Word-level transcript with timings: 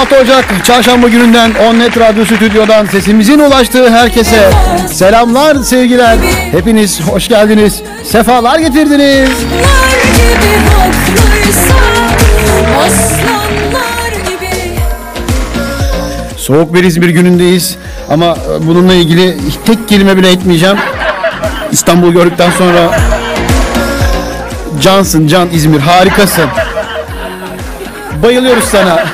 26 0.00 0.22
Ocak 0.22 0.64
Çarşamba 0.64 1.08
gününden 1.08 1.50
Onnet 1.54 1.98
Radyo 1.98 2.24
Stüdyo'dan 2.24 2.86
sesimizin 2.86 3.38
ulaştığı 3.38 3.90
herkese 3.90 4.50
selamlar, 4.92 5.56
sevgiler. 5.56 6.16
Hepiniz 6.52 7.00
hoş 7.00 7.28
geldiniz. 7.28 7.82
Sefalar 8.04 8.58
getirdiniz. 8.58 9.30
Soğuk 16.36 16.74
bir 16.74 16.84
İzmir 16.84 17.08
günündeyiz 17.08 17.76
ama 18.10 18.36
bununla 18.60 18.94
ilgili 18.94 19.36
tek 19.66 19.88
kelime 19.88 20.16
bile 20.16 20.30
etmeyeceğim. 20.30 20.76
İstanbul 21.72 22.12
gördükten 22.12 22.50
sonra 22.50 23.00
cansın 24.82 25.26
can 25.26 25.48
İzmir 25.52 25.80
harikasın. 25.80 26.46
Bayılıyoruz 28.22 28.64
sana. 28.64 29.04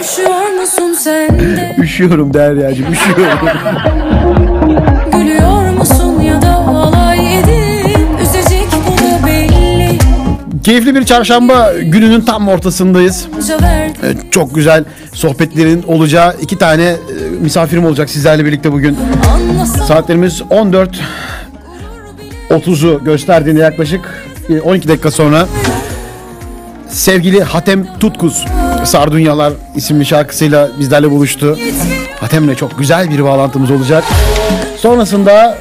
Üşüyor 0.00 0.60
musun 0.60 0.94
sen 0.98 1.38
de 1.38 1.76
Üşüyorum 1.82 2.34
Derya'cığım 2.34 2.92
üşüyorum. 2.92 3.48
Gülüyor 5.12 5.70
musun 5.70 6.20
ya 6.20 6.42
da 6.42 6.54
alay 6.56 7.38
edip 7.38 8.20
Üzecek 8.22 8.66
bu 8.86 8.98
da 8.98 9.26
belli 9.26 9.98
Keyifli 10.64 10.94
bir 10.94 11.04
çarşamba 11.04 11.72
gününün 11.82 12.20
tam 12.20 12.48
ortasındayız. 12.48 13.28
Evet, 14.02 14.16
çok 14.30 14.54
güzel 14.54 14.84
sohbetlerin 15.12 15.82
olacağı 15.82 16.36
iki 16.40 16.58
tane 16.58 16.84
e, 16.84 16.96
misafirim 17.40 17.84
olacak 17.84 18.10
sizlerle 18.10 18.44
birlikte 18.44 18.72
bugün. 18.72 18.98
Saatlerimiz 19.88 20.42
14 20.50 21.00
30'u 22.50 23.04
gösterdiğinde 23.04 23.60
yaklaşık 23.60 24.00
e, 24.48 24.60
12 24.60 24.88
dakika 24.88 25.10
sonra 25.10 25.46
sevgili 26.92 27.42
Hatem 27.42 27.98
Tutkuz 27.98 28.44
Sardunyalar 28.84 29.52
isimli 29.76 30.06
şarkısıyla 30.06 30.68
bizlerle 30.78 31.10
buluştu. 31.10 31.58
Hatem'le 32.20 32.54
çok 32.54 32.78
güzel 32.78 33.10
bir 33.10 33.24
bağlantımız 33.24 33.70
olacak. 33.70 34.04
Sonrasında 34.78 35.58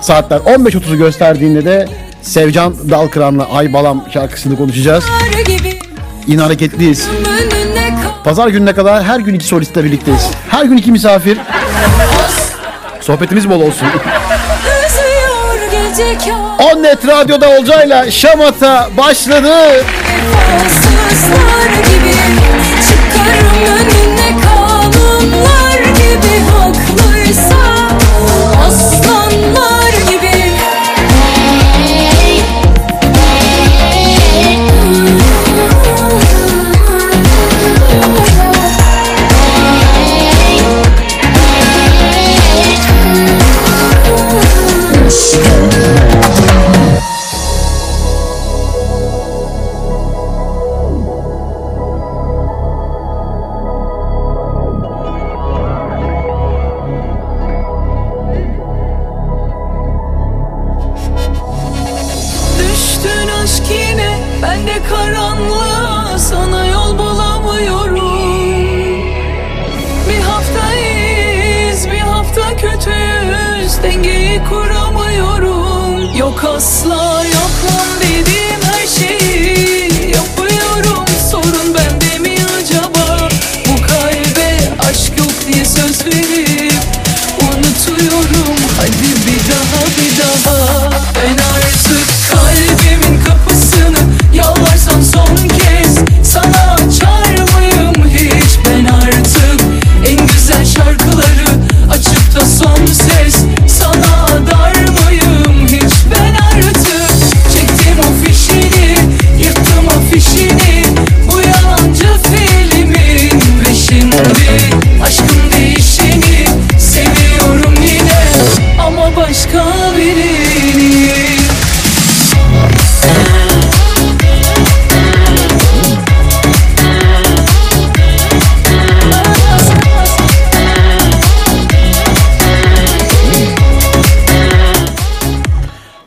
saatler 0.00 0.38
15.30'u 0.38 0.96
gösterdiğinde 0.96 1.64
de 1.64 1.88
Sevcan 2.22 2.74
Dalkıran'la 2.90 3.48
Ay 3.50 3.72
Balam 3.72 4.04
şarkısını 4.12 4.56
konuşacağız. 4.56 5.04
Yine 6.26 6.42
hareketliyiz. 6.42 7.08
Pazar 8.24 8.48
gününe 8.48 8.72
kadar 8.72 9.04
her 9.04 9.20
gün 9.20 9.34
iki 9.34 9.44
solistle 9.46 9.84
birlikteyiz. 9.84 10.30
Her 10.48 10.64
gün 10.64 10.76
iki 10.76 10.92
misafir. 10.92 11.38
Sohbetimiz 13.00 13.48
bol 13.50 13.60
olsun. 13.60 13.88
Kâr 15.96 16.72
Onnet 16.72 17.06
Radyo'da 17.06 17.48
Olcay'la 17.48 18.10
Şamata 18.10 18.88
başladı. 18.96 19.84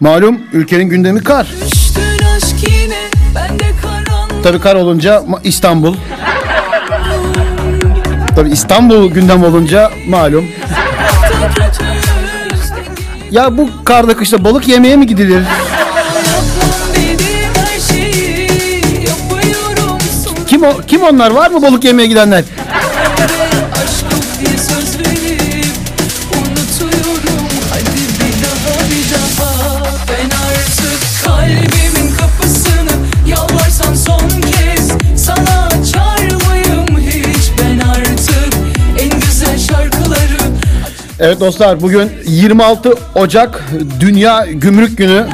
Malum 0.10 0.40
ülkenin 0.54 0.90
gündemi 0.90 1.24
kar. 1.24 1.48
Tabii 4.44 4.60
kar 4.60 4.76
olunca 4.76 5.24
İstanbul. 5.44 5.96
Tabii 8.36 8.50
İstanbul 8.50 9.12
gündem 9.12 9.44
olunca 9.44 9.92
malum. 10.08 10.46
Ya 13.32 13.58
bu 13.58 13.70
karda 13.86 14.18
kışta 14.18 14.44
balık 14.44 14.68
yemeye 14.68 14.96
mi 14.96 15.08
gidilir? 15.08 15.44
Kim 20.48 20.64
o, 20.64 20.78
kim 20.88 21.04
onlar 21.04 21.32
var 21.32 21.52
mı 21.52 21.62
balık 21.62 21.84
yemeye 21.84 22.08
gidenler? 22.08 22.44
Evet 41.20 41.40
dostlar 41.40 41.82
bugün 41.82 42.12
26 42.28 42.94
Ocak 43.16 43.64
Dünya 44.00 44.46
Gümrük 44.52 44.98
Günü. 44.98 45.28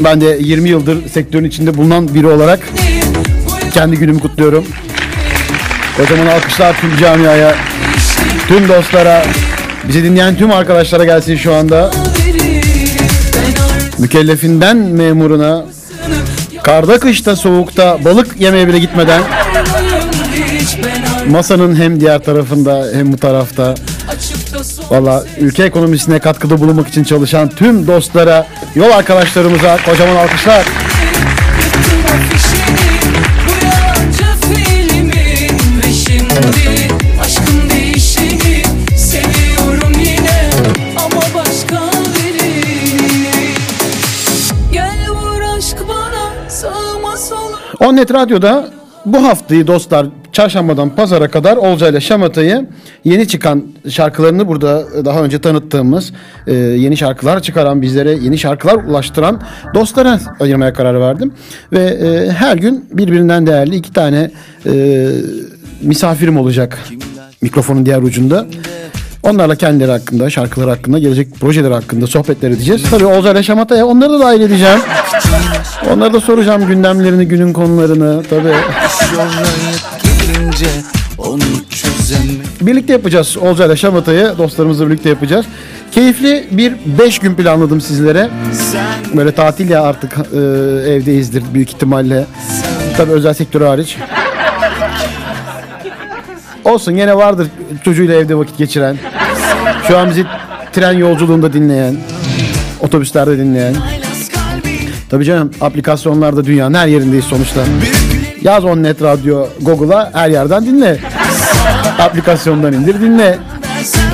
Ben 0.00 0.20
de 0.20 0.38
20 0.40 0.68
yıldır 0.68 1.08
sektörün 1.08 1.44
içinde 1.44 1.76
bulunan 1.76 2.14
biri 2.14 2.26
olarak 2.26 2.60
kendi 3.74 3.96
günümü 3.96 4.20
kutluyorum. 4.20 4.64
Kocaman 5.96 6.26
alkışlar 6.26 6.80
tüm 6.80 6.96
camiaya, 6.96 7.54
tüm 8.48 8.68
dostlara, 8.68 9.24
bizi 9.88 10.04
dinleyen 10.04 10.36
tüm 10.36 10.52
arkadaşlara 10.52 11.04
gelsin 11.04 11.36
şu 11.36 11.54
anda. 11.54 11.90
Mükellefinden 13.98 14.76
memuruna, 14.76 15.64
karda 16.62 16.98
kışta 16.98 17.36
soğukta 17.36 18.04
balık 18.04 18.40
yemeye 18.40 18.68
bile 18.68 18.78
gitmeden 18.78 19.22
masanın 21.28 21.76
hem 21.76 22.00
diğer 22.00 22.24
tarafında 22.24 22.86
hem 22.94 23.12
bu 23.12 23.16
tarafta 23.16 23.74
Valla 24.94 25.24
ülke 25.40 25.64
ekonomisine 25.64 26.18
katkıda 26.18 26.60
bulunmak 26.60 26.88
için 26.88 27.04
çalışan 27.04 27.48
tüm 27.48 27.86
dostlara, 27.86 28.46
yol 28.74 28.90
arkadaşlarımıza 28.90 29.78
kocaman 29.86 30.16
alkışlar. 30.16 30.64
Onnet 47.80 48.14
Radyo'da 48.14 48.68
bu 49.06 49.24
haftayı 49.24 49.66
dostlar 49.66 50.06
çarşambadan 50.34 50.90
pazara 50.90 51.28
kadar 51.28 51.56
Olca 51.56 51.88
ile 51.88 52.00
Şamata'yı 52.00 52.66
yeni 53.04 53.28
çıkan 53.28 53.64
şarkılarını 53.90 54.48
burada 54.48 55.04
daha 55.04 55.22
önce 55.22 55.40
tanıttığımız 55.40 56.12
e, 56.46 56.54
yeni 56.54 56.96
şarkılar 56.96 57.42
çıkaran 57.42 57.82
bizlere 57.82 58.10
yeni 58.10 58.38
şarkılar 58.38 58.74
ulaştıran 58.74 59.40
dostlara 59.74 60.20
ayırmaya 60.40 60.72
karar 60.72 61.00
verdim. 61.00 61.32
Ve 61.72 61.82
e, 61.82 62.30
her 62.30 62.56
gün 62.56 62.88
birbirinden 62.92 63.46
değerli 63.46 63.76
iki 63.76 63.92
tane 63.92 64.30
e, 64.66 65.06
misafirim 65.82 66.36
olacak 66.36 66.78
mikrofonun 67.42 67.86
diğer 67.86 68.02
ucunda. 68.02 68.46
Onlarla 69.22 69.54
kendileri 69.54 69.90
hakkında, 69.90 70.30
şarkıları 70.30 70.70
hakkında, 70.70 70.98
gelecek 70.98 71.34
projeleri 71.40 71.74
hakkında 71.74 72.06
sohbetler 72.06 72.50
edeceğiz. 72.50 72.82
Tabii 72.90 73.06
Olca 73.06 73.32
ile 73.32 73.42
Şamata'ya 73.42 73.86
onları 73.86 74.12
da 74.12 74.20
dahil 74.20 74.40
edeceğim. 74.40 74.80
Onlara 75.92 76.12
da 76.12 76.20
soracağım 76.20 76.66
gündemlerini, 76.66 77.28
günün 77.28 77.52
konularını. 77.52 78.22
Tabii 78.30 78.54
Gelince 80.54 80.70
onu 81.18 81.40
çözemedim 81.70 82.42
birlikte 82.60 82.92
yapacağız 82.92 83.36
Olca 83.36 83.66
ile 83.66 83.76
Şamata'yı. 83.76 84.32
Dostlarımızla 84.38 84.86
birlikte 84.86 85.08
yapacağız. 85.08 85.46
Keyifli 85.92 86.48
bir 86.50 86.74
5 86.98 87.18
gün 87.18 87.34
planladım 87.34 87.80
sizlere. 87.80 88.30
Böyle 89.14 89.32
tatil 89.32 89.70
ya 89.70 89.82
artık 89.82 90.12
e, 90.32 90.38
evdeyizdir 90.92 91.42
büyük 91.54 91.68
ihtimalle. 91.68 92.26
Tabii 92.96 93.12
özel 93.12 93.34
sektör 93.34 93.60
hariç. 93.60 93.96
Olsun 96.64 96.92
yine 96.92 97.16
vardır 97.16 97.48
çocuğuyla 97.84 98.14
evde 98.14 98.38
vakit 98.38 98.58
geçiren. 98.58 98.96
Şu 99.88 99.98
an 99.98 100.10
bizi 100.10 100.24
tren 100.72 100.92
yolculuğunda 100.92 101.52
dinleyen, 101.52 101.96
otobüslerde 102.80 103.38
dinleyen. 103.38 103.74
Tabii 105.10 105.24
canım 105.24 105.50
aplikasyonlarda 105.60 106.44
dünyanın 106.44 106.74
her 106.74 106.86
yerindeyiz 106.86 107.24
sonuçta. 107.24 107.64
Yaz 108.44 108.64
Onnet 108.64 109.02
Radyo 109.02 109.46
Google'a 109.60 110.10
her 110.14 110.28
yerden 110.30 110.66
dinle. 110.66 110.98
Aplikasyondan 111.98 112.72
indir 112.72 113.00
dinle. 113.00 113.38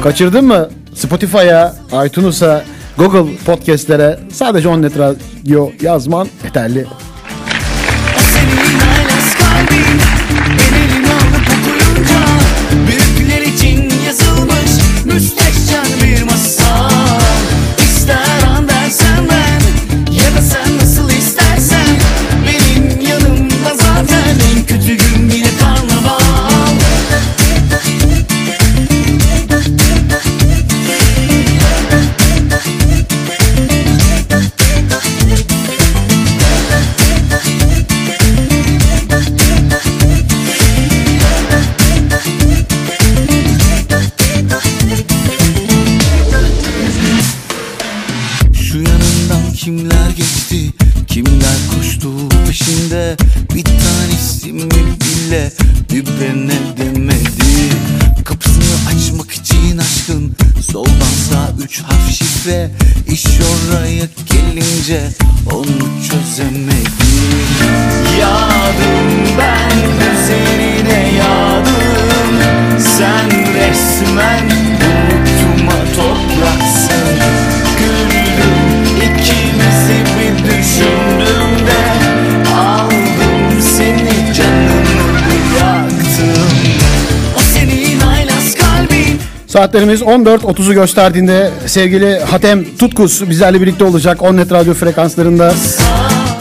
Kaçırdın 0.03 0.44
mı? 0.44 0.69
Spotify'a, 0.94 1.75
iTunes'a, 2.06 2.65
Google 2.99 3.37
Podcast'lere 3.47 4.19
sadece 4.32 4.69
Onnet 4.69 4.99
Radyo 4.99 5.71
yazman 5.81 6.29
yeterli. 6.44 6.87
Şifre 62.12 62.70
İş 63.08 63.26
oraya 63.26 64.04
gelince 64.31 65.00
Onu 65.52 66.02
çözemedim. 66.08 66.92
Yağdım 68.20 69.38
ben 69.38 69.80
üzerine 70.12 71.12
yağdım 71.18 72.38
Sen 72.78 73.30
resmen 73.54 74.44
unutma 74.44 75.73
topraksın 75.97 77.39
Saatlerimiz 89.50 90.00
14.30'u 90.00 90.75
gösterdiğinde 90.75 91.50
sevgili 91.66 92.19
Hatem 92.19 92.76
Tutkus 92.76 93.28
bizlerle 93.28 93.61
birlikte 93.61 93.85
olacak. 93.85 94.23
Onnet 94.23 94.52
Radyo 94.52 94.75
frekanslarında, 94.75 95.54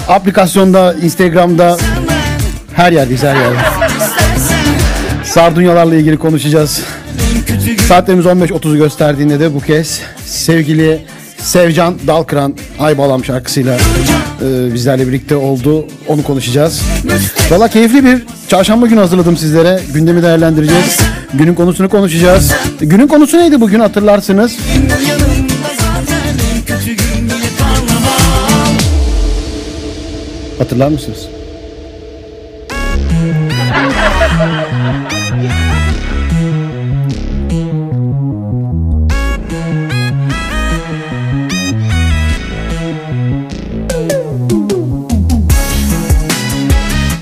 aplikasyonda, 0.08 0.94
Instagram'da, 0.94 1.78
her 2.74 2.92
yerdeyiz 2.92 3.24
her 3.24 3.36
yerde. 3.36 3.58
Sardunyalarla 5.24 5.96
ilgili 5.96 6.18
konuşacağız. 6.18 6.84
Saatlerimiz 7.88 8.26
15.30'u 8.26 8.78
gösterdiğinde 8.78 9.40
de 9.40 9.54
bu 9.54 9.60
kez 9.60 10.02
sevgili 10.26 11.02
Sevcan 11.38 11.96
Dalkıran 12.08 12.56
Aybalam 12.80 13.26
şarkısıyla 13.26 13.78
e, 14.42 14.74
bizlerle 14.74 15.08
birlikte 15.08 15.36
oldu. 15.36 15.86
Onu 16.08 16.24
konuşacağız. 16.24 16.82
Valla 17.52 17.68
keyifli 17.68 18.06
bir 18.06 18.24
çarşamba 18.48 18.88
günü 18.88 19.00
hazırladım 19.00 19.38
sizlere. 19.38 19.80
Gündemi 19.94 20.24
değerlendireceğiz. 20.24 21.00
Günün 21.34 21.56
konusunu 21.56 21.90
konuşacağız. 21.90 22.54
Günün 22.80 23.08
konusu 23.08 23.38
neydi 23.38 23.62
bugün 23.62 23.80
hatırlarsınız. 23.80 24.58
Hatırlar 30.58 30.88
mısınız? 30.88 31.28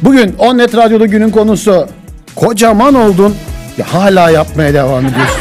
Bugün 0.03 0.35
Onnet 0.39 0.75
Radyo'da 0.75 1.05
günün 1.05 1.29
konusu 1.29 1.87
kocaman 2.35 2.93
oldun 2.93 3.35
ya 3.77 3.93
hala 3.93 4.29
yapmaya 4.29 4.73
devam 4.73 5.05
ediyorsun. 5.05 5.35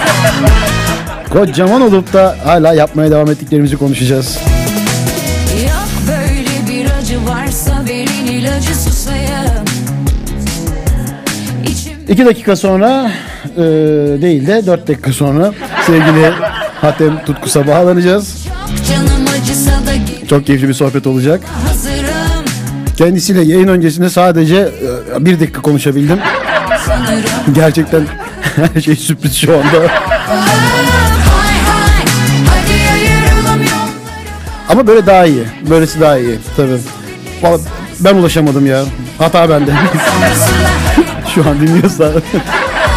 kocaman 1.31 1.81
olup 1.81 2.12
da 2.12 2.37
hala 2.45 2.75
yapmaya 2.75 3.11
devam 3.11 3.31
ettiklerimizi 3.31 3.76
konuşacağız. 3.76 4.38
Yok 5.62 5.88
böyle 6.09 6.71
bir 6.71 6.90
acı 6.90 7.26
varsa 7.28 7.85
verin 7.88 8.26
ilacı 8.26 8.75
susayım 8.75 9.64
İçim 11.66 11.93
İki 12.09 12.26
dakika 12.26 12.57
sonra 12.57 13.11
e, 13.57 13.62
değil 14.23 14.47
de 14.47 14.66
dört 14.66 14.88
dakika 14.88 15.12
sonra 15.12 15.52
sevgili 15.87 16.33
Hatem 16.81 17.25
Tutkus'a 17.25 17.66
bağlanacağız. 17.66 18.47
çok 20.28 20.47
keyifli 20.47 20.69
bir 20.69 20.75
sohbet 20.75 21.07
olacak. 21.07 21.40
Kendisiyle 22.97 23.43
yayın 23.43 23.69
öncesinde 23.69 24.11
sadece 24.11 24.57
e, 25.16 25.25
bir 25.25 25.40
dakika 25.40 25.62
konuşabildim. 25.62 26.19
Gerçekten 27.55 28.02
her 28.57 28.81
şey 28.85 28.97
sürpriz 28.97 29.37
şu 29.37 29.55
anda. 29.55 29.93
Ama 34.69 34.87
böyle 34.87 35.07
daha 35.07 35.26
iyi. 35.26 35.45
Böylesi 35.71 36.00
daha 36.00 36.19
iyi. 36.19 36.38
Tabii. 36.57 36.79
Vallahi 37.43 37.61
ben 38.00 38.15
ulaşamadım 38.15 38.67
ya. 38.67 38.85
Hata 39.19 39.50
bende. 39.50 39.71
şu 41.35 41.49
an 41.49 41.61
dinliyorsa. 41.61 42.05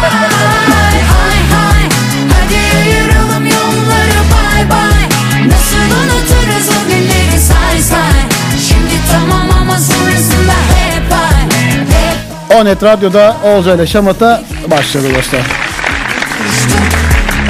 Hay 0.00 1.00
hay 1.00 1.40
hay 1.52 1.84
hadi 2.32 2.76
ayıralım 2.78 3.46
yolları 3.46 4.20
bay 4.32 4.70
bay 4.70 5.04
Nasıl 5.48 5.96
unuturuz 5.96 6.68
o 6.68 6.88
günleri 6.88 7.40
say 7.40 7.78
say 7.82 8.20
Şimdi 8.68 8.94
tamam 9.12 9.48
ama 9.62 9.78
sonrasında 9.78 10.52
hep 10.76 11.12
ay 11.12 11.42
Hep 11.90 12.56
Onet 12.60 12.82
Radyo'da 12.82 13.36
Olca 13.44 13.74
ile 13.74 13.86
Şamata 13.86 14.42
başladı 14.70 15.14
dostlar. 15.14 15.40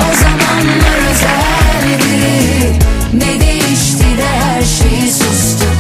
O 0.01 0.15
zamanlar 0.15 0.99
özeldi. 1.11 2.79
Ne 3.13 3.41
değişti 3.41 4.05
de 4.19 4.29
her 4.45 4.63
şeyi 4.63 5.13
sustuk. 5.13 5.77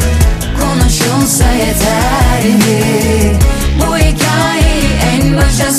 Konuşulsa 0.60 1.44
yeterdi. 1.52 2.84
Bu 3.78 3.96
hikayeyi 3.96 4.92
en 5.12 5.36
başa 5.36 5.72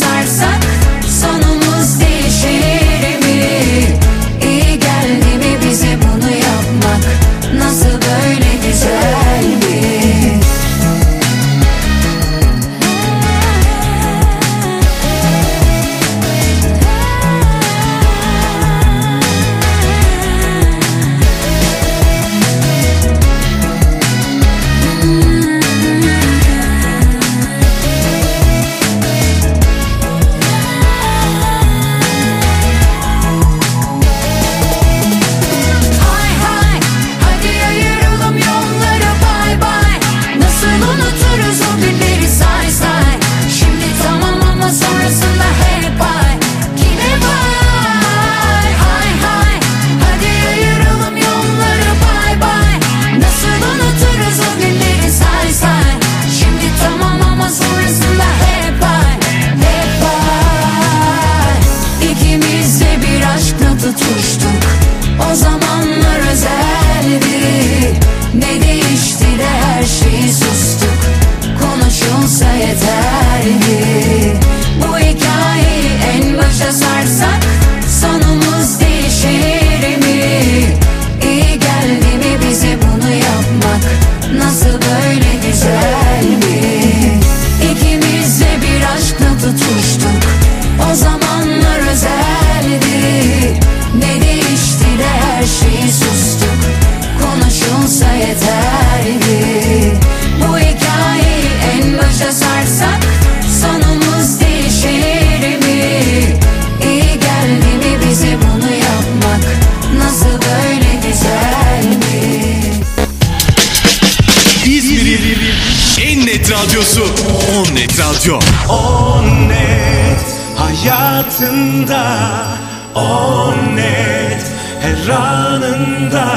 On 122.95 123.75
net 123.75 124.43
her 124.81 125.09
anında 125.09 126.27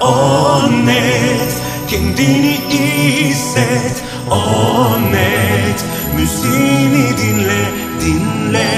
On 0.00 0.86
net. 0.86 1.52
Kendini 1.90 2.58
hisset 2.70 4.02
On 4.30 5.12
net. 5.12 5.84
Müziğini 6.16 7.08
dinle 7.18 7.64
dinle 8.00 8.70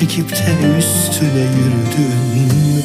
çekip 0.00 0.30
de 0.30 0.76
üstüne 0.78 1.40
yürüdün? 1.40 2.84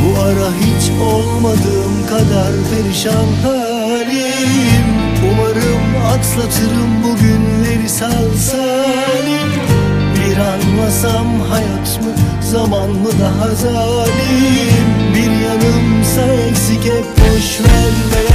Bu 0.00 0.20
ara 0.20 0.48
hiç 0.60 0.90
olmadığım 1.02 2.06
kadar 2.08 2.52
perişan 2.70 3.26
halim. 3.42 4.86
Umarım 5.32 6.06
atlatırım 6.06 7.02
bu 7.04 7.16
günleri 7.16 7.88
sağ 7.88 8.10
salim 8.38 9.50
Bir 10.14 10.36
anlasam 10.36 11.40
hayat 11.50 12.00
mı 12.04 12.12
zaman 12.52 12.90
mı 12.90 13.10
daha 13.20 13.54
zalim? 13.54 14.88
Bir 15.14 15.30
yanımsa 15.46 16.32
eksik 16.48 16.84
hep 16.84 17.04
boş 17.04 17.60
vermeye 17.60 18.33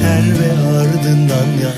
biter 0.00 0.22
ve 0.40 0.78
ardından 0.78 1.62
yaz 1.62 1.72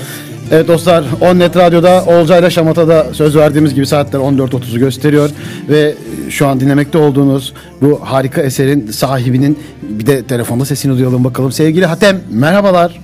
Evet 0.51 0.67
dostlar 0.67 1.05
On 1.21 1.39
Net 1.39 1.57
Radyo'da 1.57 2.05
Olcay'la 2.05 2.49
Şamata'da 2.49 3.13
söz 3.13 3.35
verdiğimiz 3.35 3.73
gibi 3.73 3.85
saatler 3.85 4.19
14.30'u 4.19 4.79
gösteriyor 4.79 5.29
ve 5.69 5.93
şu 6.29 6.47
an 6.47 6.59
dinlemekte 6.59 6.97
olduğunuz 6.97 7.53
bu 7.81 7.99
harika 8.03 8.41
eserin 8.41 8.87
sahibinin 8.87 9.59
bir 9.81 10.05
de 10.05 10.23
telefonda 10.23 10.65
sesini 10.65 10.97
duyalım 10.97 11.23
bakalım. 11.23 11.51
Sevgili 11.51 11.85
Hatem 11.85 12.21
merhabalar. 12.29 13.01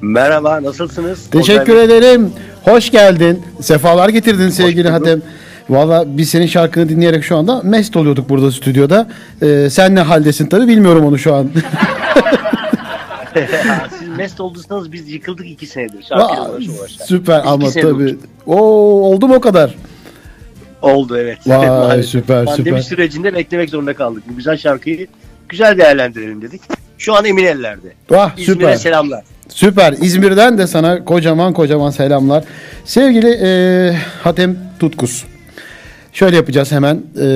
Merhaba, 0.00 0.62
nasılsınız? 0.62 1.26
Teşekkür 1.30 1.72
Olcay 1.72 1.84
ederim. 1.84 2.30
Hoş 2.64 2.90
geldin. 2.90 3.42
Sefalar 3.60 4.08
getirdin 4.08 4.48
sevgili. 4.48 4.88
Hatem. 4.88 5.22
Valla 5.68 6.04
biz 6.06 6.28
senin 6.30 6.46
şarkını 6.46 6.88
dinleyerek 6.88 7.24
şu 7.24 7.36
anda 7.36 7.60
mest 7.64 7.96
oluyorduk 7.96 8.28
burada 8.28 8.52
stüdyoda. 8.52 9.08
Ee, 9.42 9.68
sen 9.70 9.94
ne 9.94 10.00
haldesin 10.00 10.46
tabii 10.46 10.68
bilmiyorum 10.68 11.06
onu 11.06 11.18
şu 11.18 11.34
an. 11.34 11.50
Siz 13.98 14.08
mest 14.08 14.40
olduysanız 14.40 14.92
biz 14.92 15.08
yıkıldık 15.12 15.46
iki 15.46 15.66
senedir. 15.66 16.02
Şarkıyla 16.02 16.50
uğraşa 16.50 16.72
uğraşa. 16.72 17.04
süper 17.04 17.38
İki 17.40 17.48
ama 17.48 17.70
sene 17.70 17.82
tabii. 17.82 17.94
uğraştık. 17.94 18.20
Oo, 18.46 18.56
oldu 19.10 19.28
mu 19.28 19.34
o 19.34 19.40
kadar? 19.40 19.74
Oldu 20.82 21.18
evet. 21.18 21.38
Vay, 21.46 21.66
Maalesef. 21.68 22.10
süper, 22.10 22.44
Pandemi 22.44 22.64
süper. 22.68 22.80
sürecinde 22.82 23.34
beklemek 23.34 23.70
zorunda 23.70 23.94
kaldık. 23.94 24.22
Bu 24.30 24.36
güzel 24.36 24.56
şarkıyı 24.56 25.06
güzel 25.48 25.78
değerlendirelim 25.78 26.42
dedik. 26.42 26.60
Şu 26.98 27.14
an 27.14 27.24
emin 27.24 27.44
ellerde. 27.44 27.92
Vah, 28.10 28.30
İzmir'e 28.38 28.54
süper. 28.54 28.76
selamlar. 28.76 29.24
Süper. 29.48 29.92
İzmir'den 30.00 30.58
de 30.58 30.66
sana 30.66 31.04
kocaman 31.04 31.52
kocaman 31.52 31.90
selamlar. 31.90 32.44
Sevgili 32.84 33.30
e, 33.42 33.48
Hatem 34.22 34.56
Tutkus. 34.80 35.24
Şöyle 36.16 36.36
yapacağız 36.36 36.72
hemen. 36.72 36.96
E, 36.96 37.28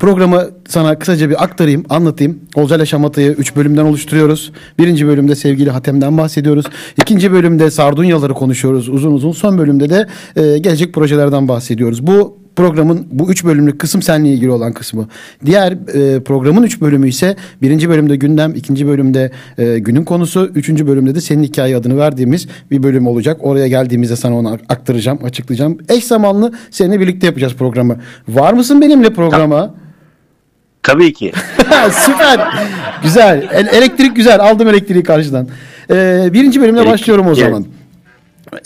programı 0.00 0.50
sana 0.68 0.98
kısaca 0.98 1.30
bir 1.30 1.44
aktarayım, 1.44 1.84
anlatayım. 1.88 2.40
Olcayla 2.54 2.86
Şamata'yı 2.86 3.30
3 3.32 3.56
bölümden 3.56 3.84
oluşturuyoruz. 3.84 4.52
Birinci 4.78 5.06
bölümde 5.06 5.34
sevgili 5.34 5.70
Hatem'den 5.70 6.18
bahsediyoruz. 6.18 6.66
İkinci 6.96 7.32
bölümde 7.32 7.70
Sardunyaları 7.70 8.34
konuşuyoruz 8.34 8.88
uzun 8.88 9.12
uzun. 9.12 9.32
Son 9.32 9.58
bölümde 9.58 9.90
de 9.90 10.06
e, 10.36 10.58
gelecek 10.58 10.94
projelerden 10.94 11.48
bahsediyoruz. 11.48 12.06
Bu 12.06 12.38
programın 12.56 13.06
bu 13.10 13.30
üç 13.30 13.44
bölümlük 13.44 13.78
kısım 13.78 14.02
seninle 14.02 14.28
ilgili 14.28 14.50
olan 14.50 14.72
kısmı. 14.72 15.08
Diğer 15.46 15.72
e, 15.72 16.20
programın 16.20 16.62
üç 16.62 16.80
bölümü 16.80 17.08
ise 17.08 17.36
birinci 17.62 17.88
bölümde 17.88 18.16
gündem, 18.16 18.52
ikinci 18.54 18.86
bölümde 18.86 19.30
e, 19.58 19.78
günün 19.78 20.04
konusu, 20.04 20.50
üçüncü 20.54 20.86
bölümde 20.86 21.14
de 21.14 21.20
senin 21.20 21.42
hikaye 21.42 21.76
adını 21.76 21.98
verdiğimiz 21.98 22.48
bir 22.70 22.82
bölüm 22.82 23.06
olacak. 23.06 23.36
Oraya 23.40 23.68
geldiğimizde 23.68 24.16
sana 24.16 24.38
onu 24.38 24.58
aktaracağım, 24.68 25.18
açıklayacağım. 25.24 25.78
Eş 25.88 26.04
zamanlı 26.04 26.52
seninle 26.70 27.00
birlikte 27.00 27.26
yapacağız 27.26 27.54
programı. 27.54 27.96
Var 28.28 28.52
mısın 28.52 28.80
benimle 28.80 29.14
programa? 29.14 29.74
Tabii 30.82 31.12
ki. 31.12 31.32
Süper. 31.90 32.40
güzel. 33.02 33.48
El- 33.52 33.68
elektrik 33.72 34.16
güzel. 34.16 34.40
Aldım 34.40 34.68
elektriği 34.68 35.02
karşıdan. 35.02 35.48
Ee, 35.90 36.28
birinci 36.32 36.60
bölümle 36.60 36.80
Elektrik, 36.80 37.00
başlıyorum 37.00 37.26
o 37.26 37.34
zaman. 37.34 37.66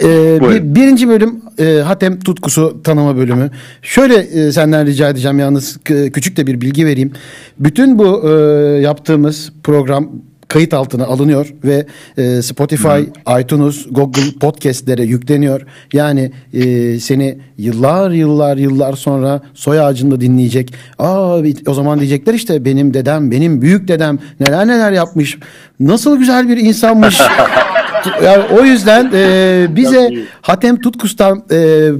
Ee, 0.02 0.40
bir, 0.40 0.74
birinci 0.74 1.08
bölüm 1.08 1.42
e, 1.58 1.80
Hatem 1.80 2.20
tutkusu 2.20 2.82
tanıma 2.84 3.16
bölümü. 3.16 3.50
Şöyle 3.82 4.14
e, 4.14 4.52
senden 4.52 4.86
rica 4.86 5.08
edeceğim 5.08 5.38
yalnız 5.38 5.78
küçük 5.84 6.36
de 6.36 6.46
bir 6.46 6.60
bilgi 6.60 6.86
vereyim. 6.86 7.12
Bütün 7.58 7.98
bu 7.98 8.28
e, 8.28 8.32
yaptığımız 8.80 9.52
program 9.62 10.10
kayıt 10.50 10.74
altına 10.74 11.04
alınıyor 11.06 11.54
ve 11.64 11.86
e, 12.18 12.42
Spotify, 12.42 13.00
iTunes, 13.40 13.86
Google 13.90 14.38
Podcast'lere 14.40 15.02
yükleniyor. 15.02 15.66
Yani 15.92 16.32
e, 16.52 17.00
seni 17.00 17.38
yıllar 17.58 18.10
yıllar 18.10 18.56
yıllar 18.56 18.92
sonra 18.92 19.40
soy 19.54 19.80
ağacında 19.80 20.20
dinleyecek. 20.20 20.74
Aa 20.98 21.42
o 21.66 21.74
zaman 21.74 21.98
diyecekler 21.98 22.34
işte 22.34 22.64
benim 22.64 22.94
dedem, 22.94 23.30
benim 23.30 23.62
büyük 23.62 23.88
dedem 23.88 24.18
neler 24.40 24.66
neler 24.66 24.92
yapmış. 24.92 25.38
Nasıl 25.80 26.18
güzel 26.18 26.48
bir 26.48 26.56
insanmış. 26.56 27.20
yani 28.24 28.44
o 28.58 28.64
yüzden 28.64 29.10
e, 29.14 29.66
bize 29.76 30.14
Hatem 30.42 30.80
Tutkus'tan 30.80 31.44
e, 31.50 31.90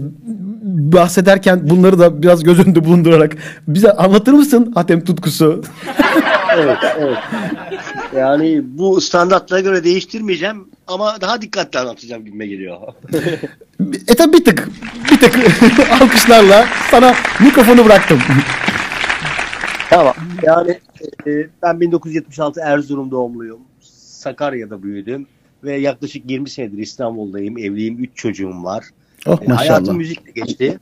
bahsederken 0.92 1.70
bunları 1.70 1.98
da 1.98 2.22
biraz 2.22 2.42
göz 2.42 2.58
önünde 2.58 2.84
bulundurarak 2.84 3.36
bize 3.68 3.92
anlatır 3.92 4.32
mısın 4.32 4.72
Hatem 4.74 5.04
Tutkus'u? 5.04 5.62
evet, 6.56 6.78
evet. 6.98 7.18
Yani 8.16 8.62
bu 8.64 9.00
standartlara 9.00 9.60
göre 9.60 9.84
değiştirmeyeceğim 9.84 10.68
ama 10.86 11.20
daha 11.20 11.42
dikkatli 11.42 11.78
anlatacağım 11.78 12.24
gibime 12.24 12.46
geliyor. 12.46 12.78
E 14.08 14.14
tabi 14.14 14.32
bir 14.32 14.44
tık, 14.44 14.68
bir 15.10 15.18
tık 15.18 15.38
alkışlarla 16.02 16.66
sana 16.90 17.14
mikrofonu 17.40 17.84
bıraktım. 17.84 18.18
tamam. 19.90 20.14
Yani 20.42 20.78
e, 21.26 21.46
ben 21.62 21.80
1976 21.80 22.60
Erzurum 22.60 23.10
doğumluyum. 23.10 23.60
Sakarya'da 24.20 24.82
büyüdüm 24.82 25.26
ve 25.64 25.76
yaklaşık 25.76 26.30
20 26.30 26.50
senedir 26.50 26.78
İstanbul'dayım. 26.78 27.58
Evliyim, 27.58 27.98
3 27.98 28.10
çocuğum 28.14 28.64
var. 28.64 28.84
Oh 29.26 29.42
E, 29.42 29.46
Hayatım 29.46 29.96
müzikle 29.96 30.30
geçti. 30.32 30.78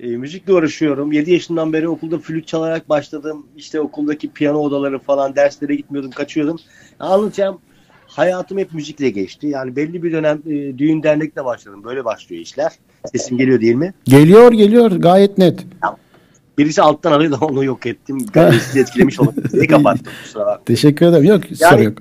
E, 0.00 0.06
müzikle 0.08 0.52
uğraşıyorum. 0.52 1.12
7 1.12 1.32
yaşından 1.32 1.72
beri 1.72 1.88
okulda 1.88 2.18
flüt 2.18 2.46
çalarak 2.46 2.88
başladım. 2.88 3.46
İşte 3.56 3.80
okuldaki 3.80 4.30
piyano 4.30 4.58
odaları 4.58 4.98
falan 4.98 5.36
derslere 5.36 5.74
gitmiyordum, 5.74 6.10
kaçıyordum. 6.10 6.58
Anlatacağım. 7.00 7.58
Hayatım 8.06 8.58
hep 8.58 8.74
müzikle 8.74 9.10
geçti. 9.10 9.46
Yani 9.46 9.76
belli 9.76 10.02
bir 10.02 10.12
dönem 10.12 10.38
e, 10.46 10.78
düğün 10.78 11.02
dernekle 11.02 11.44
başladım. 11.44 11.84
Böyle 11.84 12.04
başlıyor 12.04 12.42
işler. 12.42 12.72
Sesim 13.12 13.38
geliyor 13.38 13.60
değil 13.60 13.74
mi? 13.74 13.94
Geliyor 14.04 14.52
geliyor 14.52 14.90
gayet 14.90 15.38
net. 15.38 15.66
Birisi 16.58 16.82
alttan 16.82 17.12
arıyor 17.12 17.32
da 17.32 17.36
onu 17.46 17.64
yok 17.64 17.86
ettim. 17.86 18.18
Sizi 18.66 18.80
etkilemiş 18.80 19.20
olabilir. 19.20 19.68
Kapattım 19.68 20.12
kusura. 20.22 20.60
Teşekkür 20.66 21.06
ederim. 21.06 21.24
Yok 21.24 21.42
Yani- 21.60 21.70
soru 21.74 21.82
yok. 21.82 21.98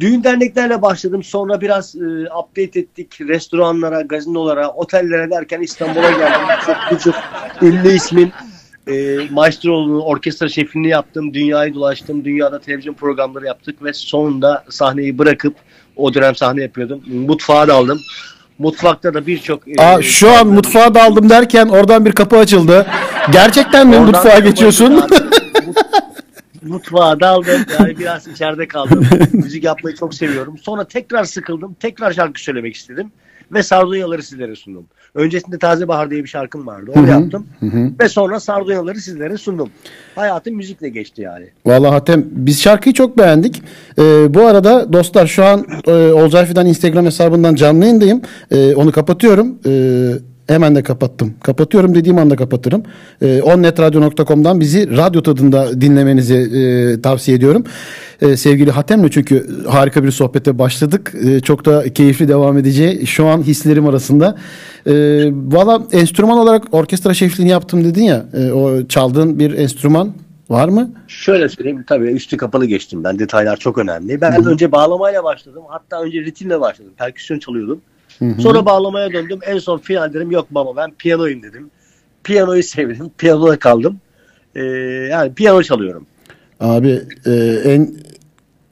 Düğün 0.00 0.24
derneklerle 0.24 0.82
başladım. 0.82 1.22
Sonra 1.22 1.60
biraz 1.60 1.96
e, 1.96 2.34
update 2.38 2.80
ettik. 2.80 3.20
Restoranlara, 3.20 4.00
gazinolara, 4.00 4.68
otellere 4.68 5.30
derken 5.30 5.60
İstanbul'a 5.60 6.10
geldim. 6.10 6.40
Çok 6.66 6.76
birçok 6.90 7.14
ünlü 7.62 7.92
ismin 7.92 8.32
e, 8.88 9.16
maestroğlu'nun 9.30 10.00
orkestra 10.00 10.48
şefliğini 10.48 10.88
yaptım. 10.88 11.34
Dünyayı 11.34 11.74
dolaştım. 11.74 12.24
Dünyada 12.24 12.60
televizyon 12.60 12.94
programları 12.94 13.46
yaptık 13.46 13.84
ve 13.84 13.92
sonunda 13.92 14.64
sahneyi 14.70 15.18
bırakıp 15.18 15.54
o 15.96 16.14
dönem 16.14 16.34
sahne 16.34 16.62
yapıyordum. 16.62 17.02
Mutfağa 17.06 17.68
daldım. 17.68 18.00
Mutfakta 18.58 19.14
da 19.14 19.26
birçok... 19.26 19.68
e, 19.68 20.02
şu 20.02 20.30
an 20.30 20.46
mutfağa 20.46 20.94
daldım 20.94 21.30
derken 21.30 21.68
oradan 21.68 22.04
bir 22.04 22.12
kapı 22.12 22.36
açıldı. 22.36 22.86
Gerçekten 23.32 23.88
mi 23.88 23.98
mutfağa 23.98 24.38
geçiyorsun? 24.38 25.02
Mut- 26.62 26.70
Mutfağa 26.70 27.20
daldım. 27.20 27.60
Yani 27.78 27.98
biraz 27.98 28.26
içeride 28.26 28.68
kaldım. 28.68 29.06
Müzik 29.32 29.64
yapmayı 29.64 29.96
çok 29.96 30.14
seviyorum. 30.14 30.58
Sonra 30.58 30.84
tekrar 30.84 31.24
sıkıldım. 31.24 31.76
Tekrar 31.80 32.12
şarkı 32.12 32.42
söylemek 32.42 32.74
istedim. 32.76 33.12
Ve 33.52 33.62
Sardunyaları 33.62 34.22
sizlere 34.22 34.56
sundum. 34.56 34.86
Öncesinde 35.14 35.58
Taze 35.58 35.88
Bahar 35.88 36.10
diye 36.10 36.22
bir 36.22 36.28
şarkım 36.28 36.66
vardı. 36.66 36.90
Onu 36.96 37.08
yaptım. 37.08 37.46
Ve 38.00 38.08
sonra 38.08 38.40
Sardunyaları 38.40 39.00
sizlere 39.00 39.36
sundum. 39.36 39.70
Hayatım 40.14 40.54
müzikle 40.54 40.88
geçti 40.88 41.22
yani. 41.22 41.46
Vallahi 41.66 41.90
Hatem 41.90 42.24
biz 42.30 42.60
şarkıyı 42.62 42.92
çok 42.94 43.18
beğendik. 43.18 43.62
Ee, 43.98 44.34
bu 44.34 44.40
arada 44.46 44.92
dostlar 44.92 45.26
şu 45.26 45.44
an 45.44 45.66
e, 45.86 45.92
Olcay 45.92 46.46
Fidan 46.46 46.66
Instagram 46.66 47.06
hesabından 47.06 47.54
canlı 47.54 47.84
yayındayım. 47.84 48.22
Ee, 48.50 48.74
onu 48.74 48.92
kapatıyorum. 48.92 49.58
Ee, 49.66 50.12
hemen 50.50 50.74
de 50.74 50.82
kapattım. 50.82 51.34
Kapatıyorum 51.42 51.94
dediğim 51.94 52.18
anda 52.18 52.36
kapatırım. 52.36 52.82
Ee, 53.22 53.42
onnetradio.com'dan 53.42 54.60
bizi 54.60 54.96
radyo 54.96 55.22
tadında 55.22 55.80
dinlemenizi 55.80 56.34
e, 56.34 57.02
tavsiye 57.02 57.36
ediyorum. 57.36 57.64
Ee, 58.22 58.36
sevgili 58.36 58.70
Hatem'le 58.70 59.08
çünkü 59.08 59.46
harika 59.68 60.04
bir 60.04 60.10
sohbete 60.10 60.58
başladık. 60.58 61.14
Ee, 61.26 61.40
çok 61.40 61.64
da 61.64 61.92
keyifli 61.92 62.28
devam 62.28 62.58
edeceği 62.58 63.06
şu 63.06 63.26
an 63.26 63.42
hislerim 63.42 63.86
arasında. 63.86 64.36
Ee, 64.86 64.92
Valla 65.32 65.82
enstrüman 65.92 66.38
olarak 66.38 66.62
orkestra 66.72 67.14
şefliğini 67.14 67.50
yaptım 67.50 67.84
dedin 67.84 68.02
ya. 68.02 68.24
e, 68.34 68.52
o 68.52 68.86
çaldığın 68.86 69.38
bir 69.38 69.58
enstrüman 69.58 70.12
var 70.50 70.68
mı? 70.68 70.90
Şöyle 71.08 71.48
söyleyeyim 71.48 71.84
tabii 71.88 72.06
üstü 72.10 72.36
kapalı 72.36 72.66
geçtim 72.66 73.04
ben. 73.04 73.18
Detaylar 73.18 73.56
çok 73.56 73.78
önemli. 73.78 74.20
Ben 74.20 74.44
önce 74.46 74.72
bağlamayla 74.72 75.24
başladım. 75.24 75.62
Hatta 75.68 76.02
önce 76.02 76.20
ritimle 76.20 76.60
başladım. 76.60 76.92
Perküsyon 76.96 77.38
çalıyordum. 77.38 77.80
Sonra 78.38 78.66
bağlamaya 78.66 79.12
döndüm. 79.12 79.38
En 79.46 79.58
son 79.58 79.78
final 79.78 80.14
dedim 80.14 80.30
yok 80.30 80.46
baba 80.50 80.76
ben 80.76 80.90
piyanoyum 80.90 81.42
dedim. 81.42 81.70
Piyanoyu 82.24 82.62
sevdim. 82.62 83.10
Piyanoda 83.18 83.58
kaldım. 83.58 84.00
Ee, 84.54 84.60
yani 85.10 85.34
piyano 85.34 85.62
çalıyorum. 85.62 86.06
Abi 86.60 87.00
e, 87.26 87.32
en 87.64 87.94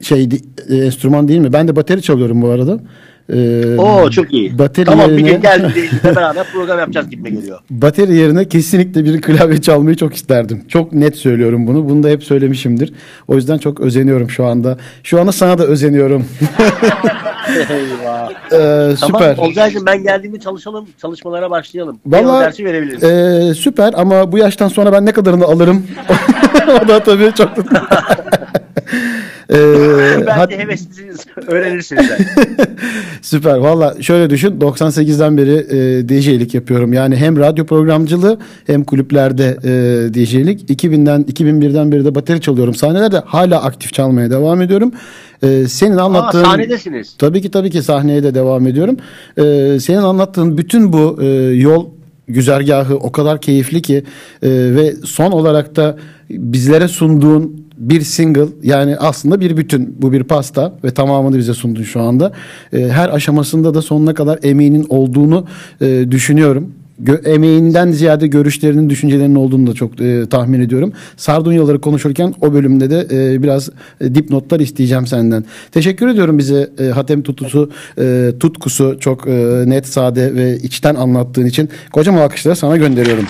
şey 0.01 0.29
e, 0.69 0.75
enstrüman 0.75 1.27
değil 1.27 1.39
mi? 1.39 1.53
Ben 1.53 1.67
de 1.67 1.75
bateri 1.75 2.01
çalıyorum 2.01 2.41
bu 2.41 2.49
arada. 2.49 2.79
Ee, 3.33 3.75
Oo 3.77 4.09
çok 4.09 4.33
iyi. 4.33 4.59
Bateri 4.59 4.85
tamam 4.85 5.09
bir 5.09 5.17
yerine, 5.17 5.31
gün 5.31 5.41
gel 5.41 5.75
birlikte 5.75 6.15
beraber 6.15 6.45
program 6.53 6.79
yapacağız 6.79 7.09
gibime 7.09 7.29
geliyor. 7.29 7.59
bateri 7.69 8.15
yerine 8.15 8.47
kesinlikle 8.47 9.05
bir 9.05 9.21
klavye 9.21 9.61
çalmayı 9.61 9.95
çok 9.95 10.15
isterdim. 10.15 10.61
Çok 10.67 10.93
net 10.93 11.15
söylüyorum 11.15 11.67
bunu. 11.67 11.89
Bunu 11.89 12.03
da 12.03 12.09
hep 12.09 12.23
söylemişimdir. 12.23 12.93
O 13.27 13.35
yüzden 13.35 13.57
çok 13.57 13.79
özeniyorum 13.79 14.29
şu 14.29 14.45
anda. 14.45 14.77
Şu 15.03 15.21
anda 15.21 15.31
sana 15.31 15.57
da 15.57 15.63
özeniyorum. 15.63 16.25
Eyvah. 17.49 18.29
Ee, 18.51 18.95
süper. 18.95 19.35
Tamam 19.35 19.49
Olcay'cığım 19.49 19.85
ben 19.85 20.03
geldiğimde 20.03 20.39
çalışalım. 20.39 20.87
Çalışmalara 21.01 21.51
başlayalım. 21.51 21.99
Vallahi 22.05 22.45
dersi 22.45 22.65
verebiliriz. 22.65 23.03
e, 23.03 23.53
süper 23.53 23.93
ama 23.97 24.31
bu 24.31 24.37
yaştan 24.37 24.67
sonra 24.67 24.93
ben 24.93 25.05
ne 25.05 25.11
kadarını 25.11 25.45
alırım? 25.45 25.87
o 26.83 26.87
da 26.87 27.03
tabii 27.03 27.31
çok 27.37 27.49
Ee, 29.53 29.55
Belki 30.27 30.57
heveslisiniz. 30.57 31.25
Öğrenirsiniz. 31.47 32.05
Süper. 33.21 33.57
Valla 33.57 33.95
şöyle 34.01 34.29
düşün. 34.29 34.59
98'den 34.59 35.37
beri 35.37 35.51
e, 35.51 36.09
DJ'lik 36.09 36.53
yapıyorum. 36.53 36.93
Yani 36.93 37.15
hem 37.15 37.37
radyo 37.37 37.65
programcılığı 37.65 38.39
hem 38.67 38.83
kulüplerde 38.83 39.57
e, 39.63 40.13
DJ'lik. 40.13 40.69
2000'den 40.69 41.21
2001'den 41.21 41.91
beri 41.91 42.05
de 42.05 42.15
bateri 42.15 42.41
çalıyorum. 42.41 42.75
Sahnelerde 42.75 43.19
hala 43.25 43.63
aktif 43.63 43.93
çalmaya 43.93 44.31
devam 44.31 44.61
ediyorum. 44.61 44.91
E, 45.43 45.67
senin 45.67 45.97
anlattığın 45.97 46.41
Aa, 46.41 46.45
sahnedesiniz. 46.45 47.15
Tabii 47.17 47.41
ki 47.41 47.51
tabii 47.51 47.71
ki 47.71 47.81
sahneye 47.81 48.23
de 48.23 48.35
devam 48.35 48.67
ediyorum. 48.67 48.97
Ee, 49.37 49.77
senin 49.79 50.01
anlattığın 50.01 50.57
bütün 50.57 50.93
bu 50.93 51.17
e, 51.21 51.25
yol 51.53 51.89
güzergahı 52.27 52.95
o 52.95 53.11
kadar 53.11 53.41
keyifli 53.41 53.81
ki 53.81 54.03
e, 54.43 54.49
ve 54.49 54.93
son 55.05 55.31
olarak 55.31 55.75
da 55.75 55.97
bizlere 56.29 56.87
sunduğun 56.87 57.69
bir 57.79 58.01
single 58.01 58.45
yani 58.63 58.97
aslında 58.97 59.41
bir 59.41 59.57
bütün 59.57 59.95
bu 60.01 60.11
bir 60.11 60.23
pasta 60.23 60.73
ve 60.83 60.91
tamamını 60.91 61.37
bize 61.37 61.53
sundun 61.53 61.83
şu 61.83 62.01
anda. 62.01 62.31
E, 62.73 62.87
her 62.87 63.09
aşamasında 63.09 63.73
da 63.73 63.81
sonuna 63.81 64.13
kadar 64.13 64.39
emeğinin 64.43 64.85
olduğunu 64.89 65.45
e, 65.81 66.11
düşünüyorum. 66.11 66.71
Gö- 67.03 67.27
emeğinden 67.27 67.91
ziyade 67.91 68.27
görüşlerinin, 68.27 68.89
düşüncelerinin 68.89 69.35
olduğunu 69.35 69.67
da 69.67 69.73
çok 69.73 70.01
e, 70.01 70.25
tahmin 70.29 70.61
ediyorum. 70.61 70.93
Sardunyaları 71.17 71.81
konuşurken 71.81 72.33
o 72.41 72.53
bölümde 72.53 72.89
de 72.89 73.07
e, 73.11 73.43
biraz 73.43 73.69
e, 74.01 74.15
dipnotlar 74.15 74.59
isteyeceğim 74.59 75.07
senden. 75.07 75.45
Teşekkür 75.71 76.07
ediyorum 76.07 76.37
bize 76.37 76.69
e, 76.79 76.85
Hatem 76.85 77.21
Tutusu, 77.21 77.71
e, 77.99 78.31
tutkusu 78.39 78.97
çok 78.99 79.27
e, 79.27 79.63
net, 79.65 79.87
sade 79.87 80.35
ve 80.35 80.57
içten 80.57 80.95
anlattığın 80.95 81.45
için. 81.45 81.69
Kocaman 81.91 82.21
alkışları 82.21 82.55
sana 82.55 82.77
gönderiyorum. 82.77 83.25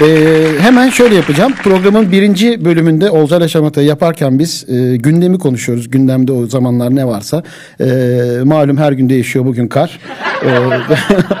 Ee, 0.00 0.46
hemen 0.60 0.88
şöyle 0.88 1.14
yapacağım. 1.14 1.52
Programın 1.62 2.12
birinci 2.12 2.64
bölümünde 2.64 3.10
Olcay 3.10 3.48
Şamata'yı 3.48 3.86
yaparken 3.86 4.38
biz 4.38 4.64
e, 4.68 4.96
gündemi 4.96 5.38
konuşuyoruz. 5.38 5.90
Gündemde 5.90 6.32
o 6.32 6.46
zamanlar 6.46 6.96
ne 6.96 7.06
varsa. 7.06 7.42
Ee, 7.80 7.84
malum 8.44 8.76
her 8.76 8.92
gün 8.92 9.08
değişiyor 9.08 9.44
bugün 9.44 9.68
kar. 9.68 9.98
Ee, 10.44 10.48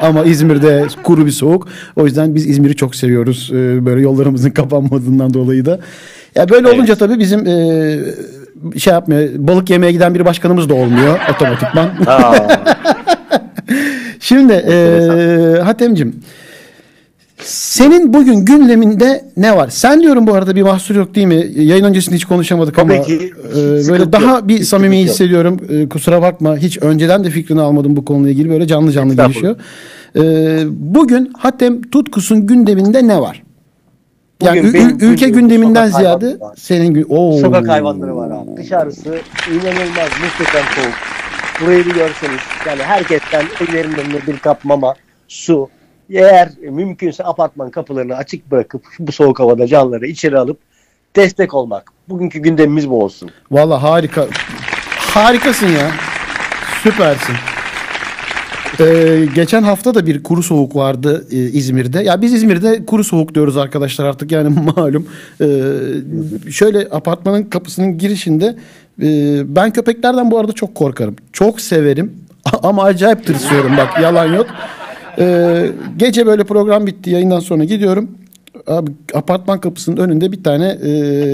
ama 0.00 0.24
İzmir'de 0.24 0.86
kuru 1.02 1.26
bir 1.26 1.30
soğuk. 1.30 1.68
O 1.96 2.04
yüzden 2.04 2.34
biz 2.34 2.46
İzmir'i 2.46 2.76
çok 2.76 2.94
seviyoruz. 2.94 3.50
Ee, 3.52 3.86
böyle 3.86 4.00
yollarımızın 4.00 4.50
kapanmadığından 4.60 5.34
dolayı 5.34 5.64
da. 5.64 5.80
Ya 6.34 6.48
böyle 6.48 6.68
olunca 6.68 6.94
tabii 6.94 7.18
bizim 7.18 7.46
e, 7.46 7.98
şey 8.78 8.92
yapmıyor. 8.92 9.28
Balık 9.34 9.70
yemeye 9.70 9.92
giden 9.92 10.14
bir 10.14 10.24
başkanımız 10.24 10.68
da 10.68 10.74
olmuyor 10.74 11.18
otomatikman. 11.34 11.90
Şimdi 14.20 14.52
e, 14.52 15.60
Hatemcim 15.64 16.14
senin 17.48 18.14
bugün 18.14 18.44
gündeminde 18.44 19.24
ne 19.36 19.56
var? 19.56 19.68
Sen 19.68 20.00
diyorum 20.00 20.26
bu 20.26 20.34
arada 20.34 20.56
bir 20.56 20.62
mahsur 20.62 20.94
yok 20.96 21.14
değil 21.14 21.26
mi? 21.26 21.46
Yayın 21.56 21.84
öncesinde 21.84 22.16
hiç 22.16 22.24
konuşamadık 22.24 22.74
Tabii 22.76 22.94
ama 22.94 23.02
ki. 23.02 23.32
e, 23.52 23.54
böyle 23.56 23.82
sıkıntı 23.82 24.12
daha 24.12 24.34
yok. 24.34 24.48
bir 24.48 24.62
samimi 24.62 25.00
yok. 25.00 25.08
hissediyorum. 25.08 25.60
E, 25.68 25.88
kusura 25.88 26.22
bakma. 26.22 26.56
Hiç 26.56 26.78
önceden 26.82 27.24
de 27.24 27.30
fikrini 27.30 27.60
almadım 27.60 27.96
bu 27.96 28.04
konuyla 28.04 28.30
ilgili. 28.30 28.50
Böyle 28.50 28.66
canlı 28.66 28.92
canlı 28.92 29.14
gelişiyor. 29.14 29.56
E, 30.16 30.22
bugün 30.70 31.32
Hatem 31.38 31.82
Tutkus'un 31.82 32.46
gündeminde 32.46 33.06
ne 33.06 33.20
var? 33.20 33.42
Yani 34.42 34.58
Bugün 34.58 34.74
benim 34.74 34.98
ülke 35.00 35.28
gündeminden 35.28 35.86
sokak 35.86 36.00
ziyade 36.00 36.24
hayvanları 36.26 36.40
var. 36.40 36.54
senin 36.60 36.94
gün 36.94 37.06
Oo. 37.08 37.38
Sokak 37.38 37.68
hayvanları 37.68 38.16
var 38.16 38.30
abi. 38.30 38.56
Dışarısı 38.56 39.08
inanılmaz 39.50 40.10
muhteşem 40.22 40.64
soğuk. 40.74 40.94
Burayı 41.60 41.78
bir 41.86 41.94
görseniz 41.94 42.40
yani 42.66 42.82
herkesten 42.82 43.42
evlerinin 43.68 43.94
önüne 43.96 44.26
bir 44.26 44.36
kap 44.38 44.64
mama, 44.64 44.94
su. 45.28 45.68
Eğer 46.10 46.48
mümkünse 46.60 47.24
apartman 47.24 47.70
kapılarını 47.70 48.16
açık 48.16 48.50
bırakıp 48.50 48.82
bu 48.98 49.12
soğuk 49.12 49.40
havada 49.40 49.66
canları 49.66 50.06
içeri 50.06 50.38
alıp 50.38 50.58
destek 51.16 51.54
olmak. 51.54 51.92
Bugünkü 52.08 52.38
gündemimiz 52.38 52.90
bu 52.90 53.04
olsun. 53.04 53.30
Valla 53.50 53.82
harika. 53.82 54.26
Harikasın 54.96 55.66
ya. 55.66 55.90
Süpersin. 56.82 57.34
Ee, 58.80 59.26
geçen 59.34 59.62
hafta 59.62 59.94
da 59.94 60.06
bir 60.06 60.22
kuru 60.22 60.42
soğuk 60.42 60.76
vardı 60.76 61.26
e, 61.30 61.36
İzmir'de. 61.36 62.02
Ya 62.02 62.22
biz 62.22 62.32
İzmir'de 62.32 62.86
kuru 62.86 63.04
soğuk 63.04 63.34
diyoruz 63.34 63.56
arkadaşlar 63.56 64.04
artık 64.04 64.32
yani 64.32 64.48
malum. 64.76 65.06
Ee, 65.40 66.50
şöyle 66.50 66.88
apartmanın 66.90 67.42
kapısının 67.42 67.98
girişinde 67.98 68.56
e, 69.02 69.06
ben 69.56 69.70
köpeklerden 69.70 70.30
bu 70.30 70.38
arada 70.38 70.52
çok 70.52 70.74
korkarım. 70.74 71.16
Çok 71.32 71.60
severim 71.60 72.12
ama 72.62 72.82
acayip 72.84 73.26
tırsıyorum 73.26 73.76
bak 73.76 74.00
yalan 74.02 74.34
yok. 74.34 74.46
Ee, 75.20 75.66
gece 75.96 76.26
böyle 76.26 76.44
program 76.44 76.86
bitti 76.86 77.10
yayından 77.10 77.40
sonra 77.40 77.64
gidiyorum. 77.64 78.10
Abi 78.66 78.90
apartman 79.14 79.60
kapısının 79.60 79.96
önünde 79.96 80.32
bir 80.32 80.42
tane 80.42 80.66
e, 80.68 80.88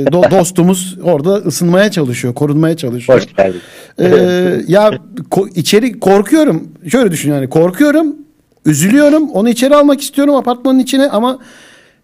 do- 0.05 0.31
dostumuz 0.41 0.99
orada 1.03 1.35
ısınmaya 1.35 1.91
çalışıyor, 1.91 2.35
korunmaya 2.35 2.77
çalışıyor. 2.77 3.19
Hoş 3.19 3.35
geldin. 3.37 3.61
Ee, 3.99 4.07
ya 4.69 4.91
ko- 5.31 5.51
içeri 5.55 6.01
korkuyorum. 6.01 6.69
Şöyle 6.89 7.11
düşün 7.13 7.31
yani 7.33 7.49
korkuyorum, 7.49 8.17
üzülüyorum. 8.67 9.31
Onu 9.31 9.49
içeri 9.49 9.77
almak 9.77 10.01
istiyorum 10.01 10.35
apartmanın 10.35 10.79
içine 10.79 11.09
ama 11.09 11.39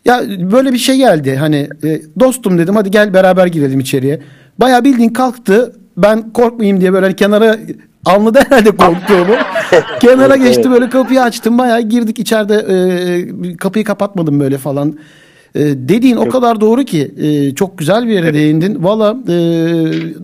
ya 0.05 0.23
böyle 0.53 0.73
bir 0.73 0.79
şey 0.79 0.97
geldi. 0.97 1.37
Hani 1.37 1.69
e, 1.85 2.01
dostum 2.21 2.59
dedim 2.59 2.77
hadi 2.77 2.91
gel 2.91 3.15
beraber 3.15 3.47
girelim 3.47 3.81
içeriye. 3.81 4.21
Bayağı 4.59 4.85
bildiğin 4.85 5.09
kalktı. 5.13 5.73
Ben 5.97 6.31
korkmayayım 6.33 6.81
diye 6.81 6.93
böyle 6.93 7.07
hani 7.07 7.17
kenara 7.17 7.59
anladı 8.05 8.39
herhalde 8.49 8.71
korktuğumu. 8.71 9.35
kenara 10.01 10.37
geçti 10.37 10.71
böyle 10.71 10.89
kapıyı 10.89 11.23
açtım. 11.23 11.59
Bayağı 11.59 11.81
girdik 11.81 12.19
içeride 12.19 12.55
e, 12.55 13.57
kapıyı 13.57 13.85
kapatmadım 13.85 14.41
böyle 14.41 14.59
falan. 14.59 14.99
E, 15.55 15.61
dediğin 15.61 16.17
o 16.17 16.29
kadar 16.29 16.61
doğru 16.61 16.85
ki 16.85 17.15
e, 17.21 17.55
çok 17.55 17.79
güzel 17.79 18.07
bir 18.07 18.13
yere 18.13 18.35
değindin. 18.35 18.85
Valla 18.85 19.17
e, 19.29 19.35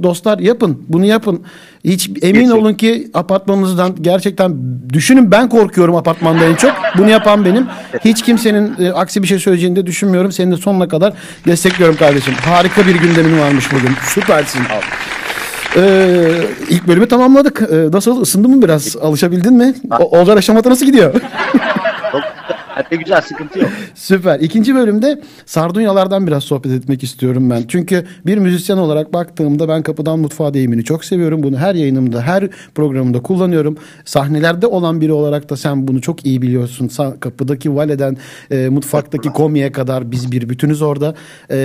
dostlar 0.02 0.38
yapın 0.38 0.82
bunu 0.88 1.04
yapın. 1.04 1.42
Hiç 1.84 2.08
emin 2.08 2.20
Gerçekten. 2.20 2.50
olun 2.50 2.74
ki 2.74 3.10
apartmanınızdan 3.14 3.94
gerçekten 4.00 4.56
düşünün 4.92 5.30
ben 5.30 5.48
korkuyorum 5.48 5.96
apartmanda 5.96 6.44
en 6.44 6.54
çok. 6.54 6.72
Bunu 6.98 7.10
yapan 7.10 7.44
benim. 7.44 7.66
Hiç 8.04 8.22
kimsenin 8.22 8.74
e, 8.78 8.92
aksi 8.92 9.22
bir 9.22 9.28
şey 9.28 9.38
söyleyeceğini 9.38 9.76
de 9.76 9.86
düşünmüyorum. 9.86 10.32
Seni 10.32 10.52
de 10.52 10.56
sonuna 10.56 10.88
kadar 10.88 11.12
destekliyorum 11.46 11.96
kardeşim. 11.96 12.34
Harika 12.34 12.86
bir 12.86 12.94
gündemin 12.94 13.40
varmış 13.40 13.72
bugün. 13.72 13.90
Süpersin. 14.08 14.60
Ee, 15.76 16.28
ilk 16.68 16.86
bölümü 16.86 17.08
tamamladık. 17.08 17.62
Ee, 17.72 17.92
nasıl 17.92 18.20
ısındın 18.20 18.50
mı 18.50 18.62
biraz? 18.62 18.96
Alışabildin 18.96 19.52
mi? 19.54 19.74
O, 20.00 20.18
Olcar 20.18 20.36
aşamada 20.36 20.70
nasıl 20.70 20.86
gidiyor? 20.86 21.14
Hatta 22.76 22.96
güzel 22.96 23.20
sıkıntı 23.20 23.58
yok. 23.58 23.70
Süper. 23.94 24.40
İkinci 24.40 24.74
bölümde 24.74 25.20
Sardunyalardan 25.46 26.26
biraz 26.26 26.44
sohbet 26.44 26.72
etmek 26.72 27.02
istiyorum 27.02 27.50
ben. 27.50 27.64
Çünkü 27.68 28.06
bir 28.26 28.38
müzisyen 28.38 28.76
olarak 28.76 29.12
baktığımda 29.12 29.68
ben 29.68 29.82
kapıdan 29.82 30.18
mutfağa 30.18 30.54
deyimini 30.54 30.84
çok 30.84 31.04
seviyorum. 31.04 31.42
Bunu 31.42 31.56
her 31.56 31.74
yayınımda, 31.74 32.22
her 32.22 32.48
programımda 32.74 33.22
kullanıyorum. 33.22 33.78
Sahnelerde 34.04 34.66
olan 34.66 35.00
biri 35.00 35.12
olarak 35.12 35.50
da 35.50 35.56
sen 35.56 35.88
bunu 35.88 36.00
çok 36.00 36.26
iyi 36.26 36.42
biliyorsun. 36.42 36.90
Kapıdaki 37.20 37.76
valeden 37.76 38.16
e, 38.50 38.68
mutfaktaki 38.68 39.28
komiye 39.28 39.72
kadar 39.72 40.10
biz 40.10 40.32
bir 40.32 40.48
bütünüz 40.48 40.82
orada. 40.82 41.14
E, 41.50 41.56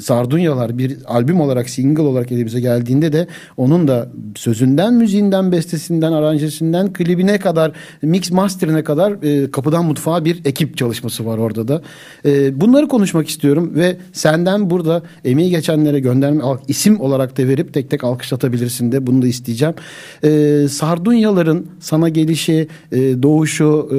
Sardunyalar 0.00 0.78
bir 0.78 0.96
albüm 1.06 1.40
olarak, 1.40 1.70
single 1.70 2.02
olarak 2.02 2.32
elimize 2.32 2.60
geldiğinde 2.60 3.12
de 3.12 3.26
onun 3.56 3.88
da 3.88 4.08
sözünden, 4.36 4.94
müziğinden, 4.94 5.52
bestesinden, 5.52 6.12
aranjesinden, 6.12 6.92
klibine 6.92 7.38
kadar, 7.38 7.72
mix 8.02 8.30
masterine 8.30 8.84
kadar 8.84 9.12
e, 9.22 9.50
kapıdan 9.50 9.84
mutfağa 9.84 10.11
bir 10.24 10.40
ekip 10.44 10.76
çalışması 10.76 11.26
var 11.26 11.38
orada 11.38 11.68
da. 11.68 11.82
E, 12.24 12.60
bunları 12.60 12.88
konuşmak 12.88 13.28
istiyorum 13.28 13.72
ve 13.74 13.96
senden 14.12 14.70
burada 14.70 15.02
emeği 15.24 15.50
geçenlere 15.50 16.00
gönderme 16.00 16.44
isim 16.68 17.00
olarak 17.00 17.38
da 17.38 17.48
verip 17.48 17.74
tek 17.74 17.90
tek 17.90 18.04
alkışlatabilirsin 18.04 18.92
de 18.92 19.06
bunu 19.06 19.22
da 19.22 19.26
isteyeceğim. 19.26 19.74
E, 20.24 20.28
Sardunyaların 20.68 21.66
sana 21.80 22.08
gelişi, 22.08 22.68
e, 22.92 23.22
doğuşu, 23.22 23.88
e, 23.92 23.96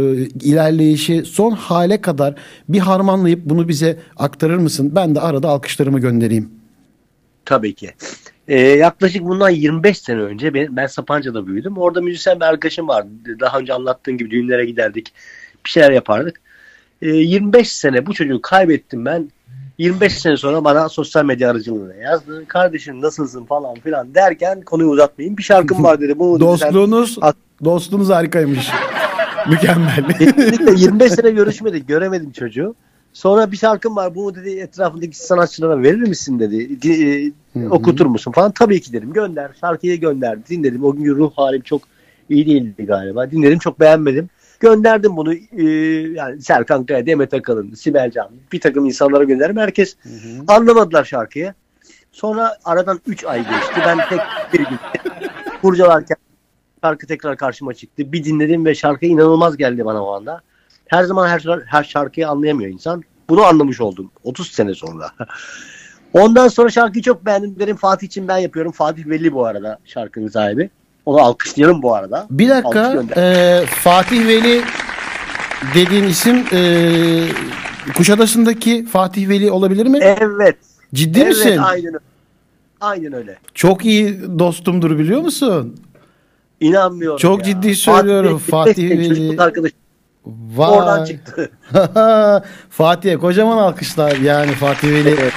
ilerleyişi 0.47 1.23
son 1.25 1.51
hale 1.51 2.01
kadar 2.01 2.35
bir 2.69 2.79
harmanlayıp 2.79 3.45
bunu 3.45 3.67
bize 3.67 3.97
aktarır 4.17 4.57
mısın? 4.57 4.91
Ben 4.95 5.15
de 5.15 5.21
arada 5.21 5.49
alkışlarımı 5.49 5.99
göndereyim. 5.99 6.49
Tabii 7.45 7.73
ki. 7.73 7.93
Ee, 8.47 8.59
yaklaşık 8.59 9.23
bundan 9.23 9.49
25 9.49 9.97
sene 9.97 10.21
önce 10.21 10.53
ben, 10.53 10.75
ben 10.75 10.87
Sapanca'da 10.87 11.47
büyüdüm. 11.47 11.77
Orada 11.77 12.01
müzisyen 12.01 12.39
bir 12.39 12.45
arkadaşım 12.45 12.87
vardı. 12.87 13.09
Daha 13.39 13.59
önce 13.59 13.73
anlattığım 13.73 14.17
gibi 14.17 14.31
düğünlere 14.31 14.65
giderdik. 14.65 15.13
Bir 15.65 15.69
şeyler 15.69 15.91
yapardık. 15.91 16.41
Ee, 17.01 17.07
25 17.07 17.71
sene 17.71 18.05
bu 18.05 18.13
çocuğu 18.13 18.41
kaybettim 18.41 19.05
ben. 19.05 19.29
25 19.77 20.13
sene 20.19 20.37
sonra 20.37 20.63
bana 20.63 20.89
sosyal 20.89 21.25
medya 21.25 21.51
aracılığıyla 21.51 21.95
yazdı. 21.95 22.45
Kardeşim 22.47 23.01
nasılsın 23.01 23.45
falan 23.45 23.75
filan 23.75 24.15
derken 24.15 24.61
konuyu 24.61 24.89
uzatmayayım. 24.89 25.37
Bir 25.37 25.43
şarkım 25.43 25.83
var 25.83 26.01
dedi. 26.01 26.19
Bu 26.19 26.35
dedi, 26.39 26.43
sen- 26.59 26.67
Dostluğunuz 26.73 27.17
dostluğunuz 27.65 28.09
harikaymış. 28.09 28.69
Mükemmel. 29.49 30.07
Kesinlikle 30.19 30.71
25 30.77 31.11
sene 31.11 31.31
görüşmedik. 31.31 31.87
Göremedim 31.87 32.31
çocuğu. 32.31 32.75
Sonra 33.13 33.51
bir 33.51 33.57
şarkım 33.57 33.95
var. 33.95 34.15
Bunu 34.15 34.35
dedi 34.35 34.49
etrafındaki 34.49 35.17
sanatçılara 35.17 35.81
verir 35.81 36.01
misin 36.07 36.39
dedi. 36.39 36.81
Di- 36.81 37.33
e, 37.55 37.67
okutur 37.69 38.05
musun 38.05 38.31
falan. 38.31 38.51
Tabii 38.51 38.81
ki 38.81 38.93
dedim. 38.93 39.13
Gönder. 39.13 39.51
Şarkıyı 39.61 39.99
gönder. 39.99 40.45
Dinledim. 40.49 40.83
O 40.83 40.95
gün 40.95 41.15
ruh 41.15 41.31
halim 41.35 41.61
çok 41.61 41.81
iyi 42.29 42.45
değildi 42.45 42.85
galiba. 42.85 43.31
Dinledim. 43.31 43.59
Çok 43.59 43.79
beğenmedim. 43.79 44.29
Gönderdim 44.63 45.17
bunu. 45.17 45.33
e, 45.33 45.63
yani 46.11 46.41
Serkan 46.41 46.85
Kaya, 46.85 47.05
Demet 47.05 47.33
Akalın, 47.33 47.73
Sibel 47.73 48.11
Can 48.11 48.29
bir 48.51 48.59
takım 48.59 48.85
insanlara 48.85 49.23
gönderdim. 49.23 49.57
Herkes 49.57 49.95
anlamadılar 50.47 51.03
şarkıyı. 51.03 51.53
Sonra 52.11 52.57
aradan 52.65 52.99
3 53.07 53.25
ay 53.25 53.37
geçti. 53.37 53.81
Ben 53.87 53.97
tek 54.09 54.19
bir 54.53 54.59
gün 54.59 54.79
kurcalarken 55.61 56.17
şarkı 56.83 57.07
tekrar 57.07 57.37
karşıma 57.37 57.73
çıktı. 57.73 58.11
Bir 58.11 58.23
dinledim 58.23 58.65
ve 58.65 58.75
şarkı 58.75 59.05
inanılmaz 59.05 59.57
geldi 59.57 59.85
bana 59.85 60.05
o 60.05 60.13
anda. 60.13 60.41
Her 60.87 61.03
zaman 61.03 61.27
her, 61.27 61.43
her 61.65 61.83
şarkıyı 61.83 62.29
anlayamıyor 62.29 62.71
insan. 62.71 63.03
Bunu 63.29 63.43
anlamış 63.43 63.81
oldum 63.81 64.11
30 64.23 64.51
sene 64.51 64.73
sonra. 64.73 65.11
Ondan 66.13 66.47
sonra 66.47 66.69
şarkıyı 66.69 67.03
çok 67.03 67.25
beğendim. 67.25 67.59
Dedim 67.59 67.75
Fatih 67.75 68.07
için 68.07 68.27
ben 68.27 68.37
yapıyorum. 68.37 68.71
Fatih 68.71 69.07
Veli 69.07 69.33
bu 69.33 69.45
arada 69.45 69.79
şarkının 69.85 70.27
sahibi. 70.27 70.69
Onu 71.05 71.21
alkışlayalım 71.21 71.81
bu 71.81 71.95
arada. 71.95 72.27
Bir 72.29 72.49
dakika. 72.49 73.03
e, 73.17 73.65
Fatih 73.65 74.27
Veli 74.27 74.61
dediğin 75.75 76.03
isim 76.03 76.43
e, 76.53 76.59
Kuşadası'ndaki 77.97 78.85
Fatih 78.85 79.29
Veli 79.29 79.51
olabilir 79.51 79.85
mi? 79.87 79.97
Evet. 80.01 80.57
Ciddi 80.93 81.19
evet, 81.19 81.27
misin? 81.29 81.57
Aynen 81.57 81.87
öyle. 81.87 81.97
Aynen 82.81 83.13
öyle. 83.13 83.37
Çok 83.53 83.85
iyi 83.85 84.21
dostumdur 84.39 84.99
biliyor 84.99 85.21
musun? 85.21 85.79
İnanmıyorum 86.59 87.17
Çok 87.17 87.39
ya. 87.39 87.45
ciddi 87.45 87.75
söylüyorum. 87.75 88.37
Fatih 88.37 88.71
Fatih 88.73 88.89
Veli. 88.89 89.41
Arkadaşım 89.41 89.77
Vay. 90.55 90.69
oradan 90.69 91.05
çıktı. 91.05 91.51
Fatih'e 92.69 93.17
kocaman 93.17 93.57
alkışlar 93.57 94.15
yani 94.17 94.51
Fatih 94.51 94.87
Veli. 94.91 95.09
Evet. 95.09 95.33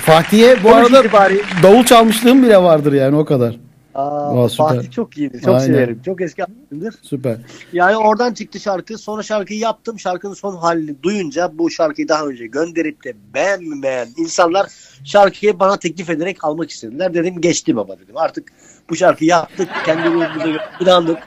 Fatih'e 0.00 0.64
bu 0.64 0.68
Sonuç 0.68 0.92
arada 0.94 1.06
itibariyle- 1.08 1.62
davul 1.62 1.84
çalmışlığım 1.84 2.42
bile 2.42 2.62
vardır 2.62 2.92
yani 2.92 3.16
o 3.16 3.24
kadar. 3.24 3.56
Aa, 3.98 4.44
Aa, 4.44 4.48
süper. 4.48 4.68
Fatih 4.68 4.90
çok 4.90 5.18
iyiydi. 5.18 5.40
Çok 5.44 5.54
Aynen. 5.54 5.66
severim. 5.66 6.02
Çok 6.04 6.20
eski 6.20 6.44
arkadaşımdır. 6.44 6.94
Süper. 7.02 7.36
Yani 7.72 7.96
oradan 7.96 8.34
çıktı 8.34 8.60
şarkı. 8.60 8.98
Sonra 8.98 9.22
şarkıyı 9.22 9.60
yaptım. 9.60 9.98
Şarkının 9.98 10.34
son 10.34 10.56
halini 10.56 11.02
duyunca 11.02 11.50
bu 11.58 11.70
şarkıyı 11.70 12.08
daha 12.08 12.26
önce 12.26 12.46
gönderip 12.46 13.04
de 13.04 13.14
beğenmeyen 13.34 14.08
insanlar 14.16 14.66
şarkıyı 15.04 15.60
bana 15.60 15.76
teklif 15.78 16.10
ederek 16.10 16.44
almak 16.44 16.70
istediler. 16.70 17.14
Dedim 17.14 17.40
geçti 17.40 17.76
baba 17.76 17.98
dedim. 17.98 18.16
Artık 18.16 18.52
bu 18.90 18.96
şarkıyı 18.96 19.30
yaptık. 19.30 19.68
Kendi 19.84 20.08
ruhumuza 20.08 20.70
inandık. 20.80 21.18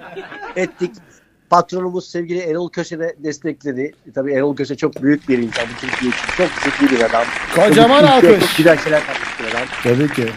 Ettik. 0.55 0.91
Patronumuz 1.49 2.07
sevgili 2.09 2.39
Erol 2.39 2.69
Köse 2.69 2.99
de 2.99 3.15
destekledi. 3.23 3.91
Tabii 4.15 4.33
Erol 4.33 4.55
Köse 4.55 4.75
çok 4.75 5.03
büyük 5.03 5.29
bir 5.29 5.37
insan. 5.37 5.65
Bu 5.75 5.79
Türkiye 5.81 6.11
için 6.11 6.27
çok 6.37 6.47
zeki 6.63 6.95
bir 6.95 7.01
adam. 7.01 7.23
Kocaman 7.55 8.03
alkış. 8.03 8.57
Güzel 8.57 8.77
şeyler 8.77 8.97
yapmış 8.97 9.39
bir 9.39 9.45
adam. 9.45 9.67
Tabii 9.83 10.13
ki. 10.13 10.31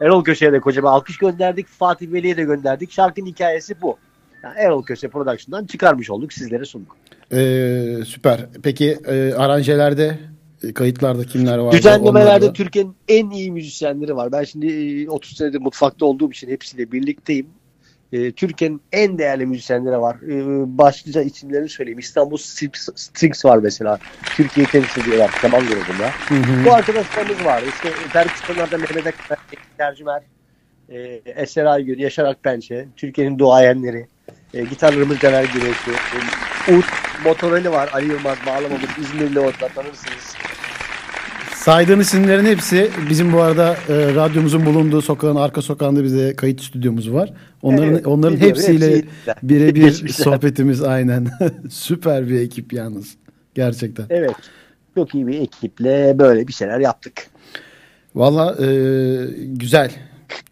Erol 0.00 0.24
Köse'ye 0.24 0.52
de 0.52 0.60
kocaman 0.60 0.92
alkış 0.92 1.18
gönderdik. 1.18 1.66
Fatih 1.66 2.12
Veli'ye 2.12 2.36
de 2.36 2.42
gönderdik. 2.42 2.92
Şarkının 2.92 3.26
hikayesi 3.26 3.82
bu. 3.82 3.96
Yani 4.44 4.54
Erol 4.58 4.82
Köse 4.82 5.08
Production'dan 5.08 5.66
çıkarmış 5.66 6.10
olduk. 6.10 6.32
Sizlere 6.32 6.64
sunduk. 6.64 6.96
Ee, 7.32 7.96
süper. 8.06 8.46
Peki 8.62 8.98
e, 9.06 9.34
aranjelerde 9.34 10.18
e, 10.62 10.72
kayıtlarda 10.72 11.24
kimler 11.24 11.58
var? 11.58 11.72
Düzenlemelerde 11.72 12.52
Türkiye'nin 12.52 12.96
en 13.08 13.30
iyi 13.30 13.52
müzisyenleri 13.52 14.16
var. 14.16 14.32
Ben 14.32 14.44
şimdi 14.44 14.66
e, 15.02 15.08
30 15.08 15.36
senedir 15.36 15.58
mutfakta 15.60 16.06
olduğum 16.06 16.30
için 16.30 16.48
hepsiyle 16.48 16.92
birlikteyim. 16.92 17.46
E, 18.12 18.32
Türkiye'nin 18.32 18.82
en 18.92 19.18
değerli 19.18 19.46
müzisyenleri 19.46 20.00
var. 20.00 20.16
E, 20.16 20.78
başlıca 20.78 21.22
isimlerini 21.22 21.68
söyleyeyim. 21.68 21.98
İstanbul 21.98 22.36
Strings, 22.36 23.44
var 23.44 23.58
mesela. 23.58 23.98
Türkiye'yi 24.24 24.70
temsil 24.70 25.02
ediyorlar 25.02 25.30
keman 25.40 25.60
grubunda. 25.60 26.10
Bu 26.64 26.74
arkadaşlarımız 26.74 27.44
var. 27.44 27.62
İşte 27.62 27.90
perküsyonlarda 28.12 28.78
Mehmet 28.78 29.06
Akar, 29.06 29.38
Tercümer, 29.78 30.22
e, 30.88 30.98
Eser 31.24 31.64
Aygün, 31.64 31.98
Yaşar 31.98 32.24
Akpençe, 32.24 32.88
Türkiye'nin 32.96 33.38
duayenleri, 33.38 34.06
e, 34.54 34.64
gitarlarımız 34.64 35.18
Caner 35.18 35.44
Güneşi, 35.44 35.90
e, 36.68 36.76
Ut, 36.76 36.84
Motoroli 37.24 37.70
var, 37.70 37.90
Ali 37.92 38.08
Yılmaz, 38.08 38.38
bağlamamız, 38.46 38.98
İzmirli 38.98 39.40
Otla 39.40 39.68
tanırsınız. 39.68 40.36
Saydığın 41.60 42.00
isimlerin 42.00 42.44
hepsi 42.44 42.90
bizim 43.10 43.32
bu 43.32 43.40
arada 43.40 43.76
e, 43.88 44.14
radyomuzun 44.14 44.66
bulunduğu 44.66 45.02
sokağın 45.02 45.36
arka 45.36 45.62
sokağında 45.62 46.04
bize 46.04 46.36
kayıt 46.36 46.60
stüdyomuz 46.60 47.12
var. 47.12 47.32
Onların 47.62 47.94
Evet, 47.94 48.06
onların 48.06 48.36
biliyorum. 48.36 48.56
hepsiyle 48.56 48.96
Hepsi 48.96 49.08
birebir 49.42 50.08
sohbetimiz 50.12 50.82
aynen. 50.82 51.28
Süper 51.70 52.28
bir 52.28 52.40
ekip 52.40 52.72
yalnız. 52.72 53.16
Gerçekten. 53.54 54.06
Evet. 54.10 54.34
Çok 54.94 55.14
iyi 55.14 55.26
bir 55.26 55.40
ekiple 55.40 56.18
böyle 56.18 56.48
bir 56.48 56.52
şeyler 56.52 56.78
yaptık. 56.80 57.26
Valla 58.14 58.66
e, 58.66 58.68
güzel. 59.46 59.90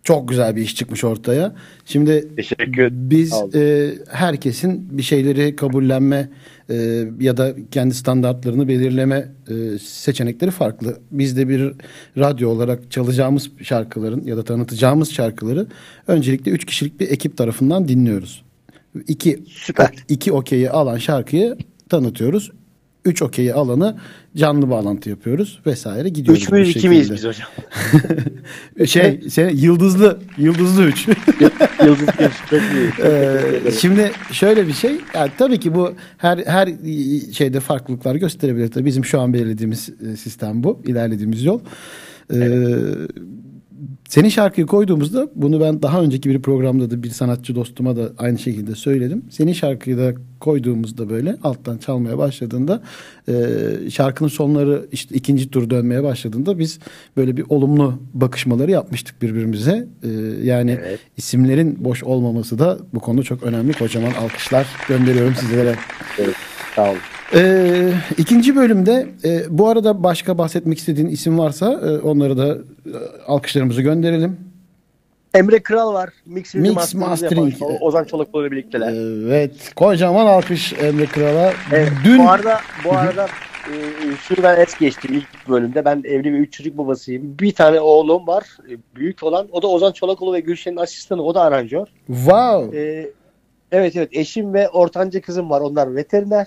Çok 0.05 0.29
güzel 0.29 0.57
bir 0.57 0.63
iş 0.63 0.77
çıkmış 0.77 1.05
ortaya. 1.05 1.55
Şimdi 1.85 2.37
Teşekkür 2.37 2.89
biz 2.93 3.33
e, 3.55 3.95
herkesin 4.11 4.99
bir 4.99 5.03
şeyleri 5.03 5.57
kabullenme 5.57 6.29
e, 6.71 7.05
ya 7.21 7.37
da 7.37 7.55
kendi 7.71 7.95
standartlarını 7.95 8.69
belirleme 8.69 9.29
e, 9.49 9.79
seçenekleri 9.79 10.51
farklı. 10.51 10.99
Biz 11.11 11.37
de 11.37 11.49
bir 11.49 11.73
radyo 12.19 12.51
olarak 12.51 12.91
çalacağımız 12.91 13.51
şarkıların 13.63 14.25
ya 14.25 14.37
da 14.37 14.45
tanıtacağımız 14.45 15.13
şarkıları 15.13 15.67
öncelikle 16.07 16.51
üç 16.51 16.65
kişilik 16.65 17.01
bir 17.01 17.11
ekip 17.11 17.37
tarafından 17.37 17.89
dinliyoruz. 17.89 18.45
İki, 19.07 19.43
Süper. 19.49 19.91
iki 20.09 20.33
okeyi 20.33 20.71
alan 20.71 20.99
şarkıyı 20.99 21.57
tanıtıyoruz. 21.89 22.51
Üç 23.05 23.23
okeyi 23.23 23.55
alanı 23.55 23.97
canlı 24.37 24.71
bağlantı 24.71 25.11
yapıyoruz 25.11 25.61
vesaire 25.67 26.09
gidiyoruz. 26.09 26.43
Üç 26.43 26.51
bu 26.51 26.55
müyüz, 26.55 26.77
iki 26.77 26.89
miyiz 26.89 27.09
şekilde. 27.09 27.31
biz 27.31 27.37
hocam? 27.37 28.87
Şey, 28.87 29.21
sen 29.31 29.49
yıldızlı, 29.49 30.19
yıldızlı 30.39 30.85
üç. 30.85 31.09
Yıldız 31.85 32.07
Gençlik 32.19 32.73
miyiz? 32.73 32.93
Ee, 33.05 33.71
şimdi 33.81 34.11
şöyle 34.33 34.67
bir 34.67 34.73
şey, 34.73 34.97
yani 35.15 35.31
tabii 35.39 35.61
ki 35.61 35.75
bu 35.75 35.93
her 36.19 36.39
her 36.39 36.69
şeyde 37.33 37.61
farklılıklar 37.61 38.15
gösterebilir. 38.15 38.71
Tabii 38.71 38.85
bizim 38.85 39.05
şu 39.05 39.21
an 39.21 39.33
belirlediğimiz 39.33 39.89
e, 40.13 40.17
sistem 40.17 40.65
bu, 40.65 40.83
ilerlediğimiz 40.87 41.45
yol. 41.45 41.61
Ee, 42.35 42.49
senin 44.09 44.29
şarkıyı 44.29 44.67
koyduğumuzda 44.67 45.29
bunu 45.35 45.61
ben 45.61 45.83
daha 45.83 46.03
önceki 46.03 46.31
bir 46.31 46.43
programda 46.43 46.91
da 46.91 47.03
bir 47.03 47.11
sanatçı 47.11 47.55
dostuma 47.55 47.97
da 47.97 48.13
aynı 48.19 48.39
şekilde 48.39 48.75
söyledim. 48.75 49.25
Senin 49.31 49.53
şarkıyı 49.53 49.99
da 49.99 50.13
koyduğumuzda 50.41 51.11
böyle 51.11 51.37
alttan 51.43 51.79
çalmaya 51.79 52.19
başladığında 52.19 52.83
e, 53.29 53.35
şarkının 53.91 54.29
sonları 54.29 54.87
işte 54.93 55.15
ikinci 55.15 55.51
tur 55.51 55.71
dönmeye 55.71 56.03
başladığında 56.03 56.59
biz 56.59 56.79
böyle 57.17 57.37
bir 57.37 57.45
olumlu 57.49 57.95
bakışmaları 58.15 58.71
yapmıştık 58.71 59.23
birbirimize. 59.23 59.89
E, 60.03 60.09
yani 60.43 60.79
Evet. 60.81 61.01
isimlerin 61.17 61.85
boş 61.85 62.05
olmaması 62.05 62.59
da 62.59 62.79
bu 62.95 63.01
konuda 63.01 63.23
çok 63.23 63.43
önemli. 63.43 63.73
Kocaman 63.73 64.13
alkışlar 64.13 64.67
gönderiyorum 64.89 65.35
sizlere. 65.35 65.77
Evet, 66.19 66.35
Sağ 66.77 66.91
olun. 66.91 66.99
Ee, 67.35 67.93
ikinci 68.19 68.57
bölümde 68.57 69.07
e, 69.25 69.43
bu 69.51 69.69
arada 69.69 70.03
başka 70.03 70.39
bahsetmek 70.39 70.79
istediğin 70.79 71.09
isim 71.09 71.39
varsa 71.39 71.73
e, 71.73 71.99
onları 71.99 72.39
da 72.39 72.49
e, 72.55 72.93
alkışlarımızı 73.27 73.83
gönderelim. 73.83 74.37
Emre 75.35 75.63
Kral 75.63 75.95
var. 75.95 76.11
Mix, 76.27 76.55
Mix 76.55 76.75
Mastering. 76.75 77.09
Mastering. 77.09 77.55
Ozan 77.81 78.05
Çolakoğlu 78.05 78.51
birlikteler. 78.51 78.93
Evet. 79.27 79.75
Kocaman 79.77 80.27
alkış 80.27 80.73
Emre 80.73 81.07
Kral'a. 81.07 81.53
Evet, 81.73 81.93
Dün 82.05 82.19
Bu 82.19 82.31
arada 82.31 82.61
bu 82.85 82.93
arada 82.93 83.27
e, 83.67 83.75
şunu 84.23 84.43
ben 84.43 84.61
es 84.61 84.79
geçtim 84.79 85.15
ilk 85.15 85.49
bölümde. 85.49 85.85
Ben 85.85 86.03
evli 86.05 86.33
ve 86.33 86.37
üç 86.37 86.53
çocuk 86.53 86.79
babasıyım. 86.79 87.39
Bir 87.41 87.53
tane 87.53 87.81
oğlum 87.81 88.27
var. 88.27 88.45
e, 88.71 88.77
Büyük 88.97 89.23
olan. 89.23 89.49
O 89.53 89.63
da 89.63 89.67
Ozan 89.67 89.93
Çolakoğlu 89.93 90.33
ve 90.33 90.41
Gülşen'in 90.41 90.77
asistanı. 90.77 91.23
O 91.23 91.35
da 91.35 91.43
aranjör. 91.43 91.87
wow. 92.07 92.79
E, 92.81 93.11
evet 93.73 93.97
evet. 93.97 94.09
Eşim 94.13 94.55
ve 94.55 94.69
ortanca 94.69 95.21
kızım 95.21 95.51
var. 95.51 95.61
Onlar 95.61 95.97
veteriner. 95.97 96.47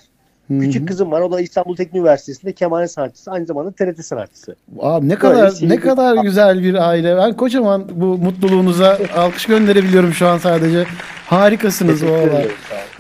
Hı 0.52 0.56
hı. 0.58 0.60
Küçük 0.62 0.88
kızım 0.88 1.12
var. 1.12 1.22
O 1.22 1.32
da 1.32 1.42
İstanbul 1.42 1.76
Teknik 1.76 1.96
Üniversitesi'nde 1.96 2.54
keman 2.54 2.86
sanatçısı. 2.86 3.32
Aynı 3.32 3.46
zamanda 3.46 3.72
TRT 3.72 4.06
sanatçısı. 4.06 4.56
Abi 4.80 5.10
ne 5.10 5.16
kadar 5.16 5.36
Böyle 5.38 5.48
ne 5.48 5.52
sevgi- 5.76 5.80
kadar 5.80 6.24
güzel 6.24 6.64
bir 6.64 6.90
aile. 6.90 7.18
Ben 7.18 7.38
kocaman 7.38 7.90
bu 7.96 8.06
mutluluğunuza 8.18 9.00
alkış 9.16 9.46
gönderebiliyorum 9.46 10.14
şu 10.14 10.28
an 10.28 10.38
sadece. 10.38 10.86
Harikasınız 11.26 12.04
olun. 12.04 12.30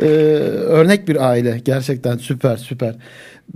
Ee, 0.01 0.05
örnek 0.05 1.07
bir 1.07 1.29
aile. 1.29 1.61
Gerçekten 1.65 2.17
süper 2.17 2.57
süper. 2.57 2.95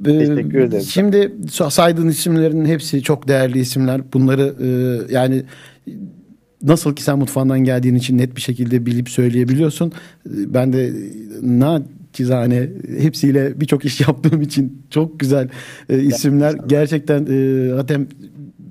Ee, 0.01 0.03
Teşekkür 0.03 0.59
ederim. 0.59 0.83
Şimdi 0.83 1.17
sa- 1.45 1.71
saydığın 1.71 2.07
isimlerin 2.09 2.65
hepsi 2.65 3.01
çok 3.01 3.27
değerli 3.27 3.59
isimler. 3.59 4.01
Bunları 4.13 4.53
e, 4.63 4.67
yani 5.13 5.43
nasıl 6.63 6.95
ki 6.95 7.03
sen 7.03 7.17
mutfağından 7.19 7.59
geldiğin 7.59 7.95
için 7.95 8.17
net 8.17 8.35
bir 8.35 8.41
şekilde 8.41 8.85
bilip 8.85 9.09
söyleyebiliyorsun. 9.09 9.87
Ee, 10.25 10.29
Ben 10.53 10.73
de 10.73 10.93
naçizane 12.15 12.69
hepsiyle 12.99 13.61
birçok 13.61 13.85
iş 13.85 14.01
yaptığım 14.07 14.41
için 14.41 14.83
çok 14.89 15.19
güzel 15.19 15.49
e, 15.89 15.99
isimler. 15.99 16.55
Gerçekten 16.67 17.27
e, 17.29 17.71
hatem 17.71 18.07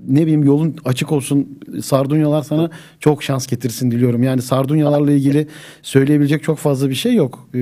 ne 0.09 0.23
bileyim 0.23 0.45
yolun 0.45 0.77
açık 0.85 1.13
olsun. 1.13 1.59
Sardunyalar 1.83 2.43
sana 2.43 2.71
çok 3.01 3.23
şans 3.23 3.47
getirsin 3.47 3.91
diliyorum. 3.91 4.23
Yani 4.23 4.43
Sardunyalarla 4.43 5.13
ilgili 5.13 5.47
söyleyebilecek 5.83 6.43
çok 6.43 6.59
fazla 6.59 6.91
bir 6.91 6.95
şey 6.95 7.15
yok. 7.15 7.49
Ee, 7.55 7.59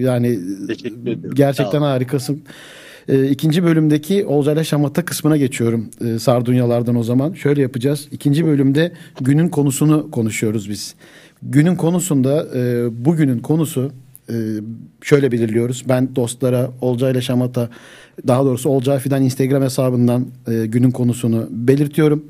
yani 0.00 0.38
gerçekten 1.34 1.82
harikasın. 1.82 2.42
Ee, 3.08 3.28
ikinci 3.28 3.64
bölümdeki 3.64 4.26
Olcayla 4.26 4.64
Şamata 4.64 5.04
kısmına 5.04 5.36
geçiyorum 5.36 5.90
ee, 6.04 6.18
Sardunyalardan 6.18 6.96
o 6.96 7.02
zaman. 7.02 7.32
Şöyle 7.32 7.62
yapacağız. 7.62 8.08
İkinci 8.10 8.46
bölümde 8.46 8.92
günün 9.20 9.48
konusunu 9.48 10.10
konuşuyoruz 10.10 10.70
biz. 10.70 10.94
Günün 11.42 11.76
konusunda 11.76 12.46
e, 12.54 12.88
bugünün 13.04 13.38
konusu 13.38 13.92
e, 14.30 14.34
şöyle 15.02 15.32
belirliyoruz. 15.32 15.84
Ben 15.88 16.16
dostlara 16.16 16.70
Olcayla 16.80 17.20
Şamata 17.20 17.68
daha 18.26 18.44
doğrusu 18.44 18.68
Olcay 18.68 18.98
Fidan 18.98 19.22
Instagram 19.22 19.62
hesabından 19.62 20.26
e, 20.48 20.66
günün 20.66 20.90
konusunu 20.90 21.48
belirtiyorum. 21.50 22.24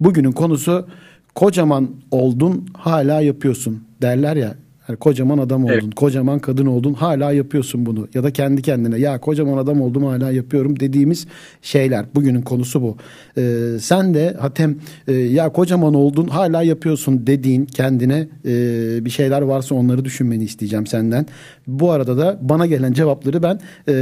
Bugünün 0.00 0.32
konusu 0.32 0.86
kocaman 1.34 1.90
oldun 2.10 2.68
hala 2.74 3.20
yapıyorsun 3.20 3.84
derler 4.02 4.36
ya. 4.36 4.54
Yani 4.88 4.98
kocaman 4.98 5.38
adam 5.38 5.64
oldun, 5.64 5.72
Evet. 5.72 5.94
kocaman 5.96 6.38
kadın 6.38 6.66
oldun 6.66 6.94
hala 6.94 7.32
yapıyorsun 7.32 7.86
bunu. 7.86 8.08
Ya 8.14 8.22
da 8.24 8.30
kendi 8.30 8.62
kendine 8.62 8.98
ya 8.98 9.20
kocaman 9.20 9.58
adam 9.58 9.80
oldum 9.80 10.04
hala 10.04 10.30
yapıyorum 10.30 10.80
dediğimiz 10.80 11.26
şeyler. 11.62 12.04
Bugünün 12.14 12.42
konusu 12.42 12.82
bu. 12.82 12.96
Ee, 13.38 13.62
sen 13.80 14.14
de 14.14 14.36
Hatem 14.40 14.76
e, 15.08 15.12
ya 15.12 15.52
kocaman 15.52 15.94
oldun 15.94 16.28
hala 16.28 16.62
yapıyorsun 16.62 17.26
dediğin 17.26 17.64
kendine 17.64 18.28
e, 18.44 19.04
bir 19.04 19.10
şeyler 19.10 19.42
varsa 19.42 19.74
onları 19.74 20.04
düşünmeni 20.04 20.44
isteyeceğim 20.44 20.86
senden. 20.86 21.26
Bu 21.66 21.90
arada 21.90 22.18
da 22.18 22.38
bana 22.40 22.66
gelen 22.66 22.92
cevapları 22.92 23.42
ben 23.42 23.60
e, 23.88 23.92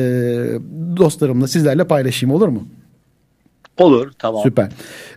dostlarımla 0.96 1.48
sizlerle 1.48 1.84
paylaşayım 1.84 2.34
olur 2.34 2.48
mu? 2.48 2.62
Olur. 3.78 4.12
Tamam. 4.18 4.42
Süper. 4.42 4.64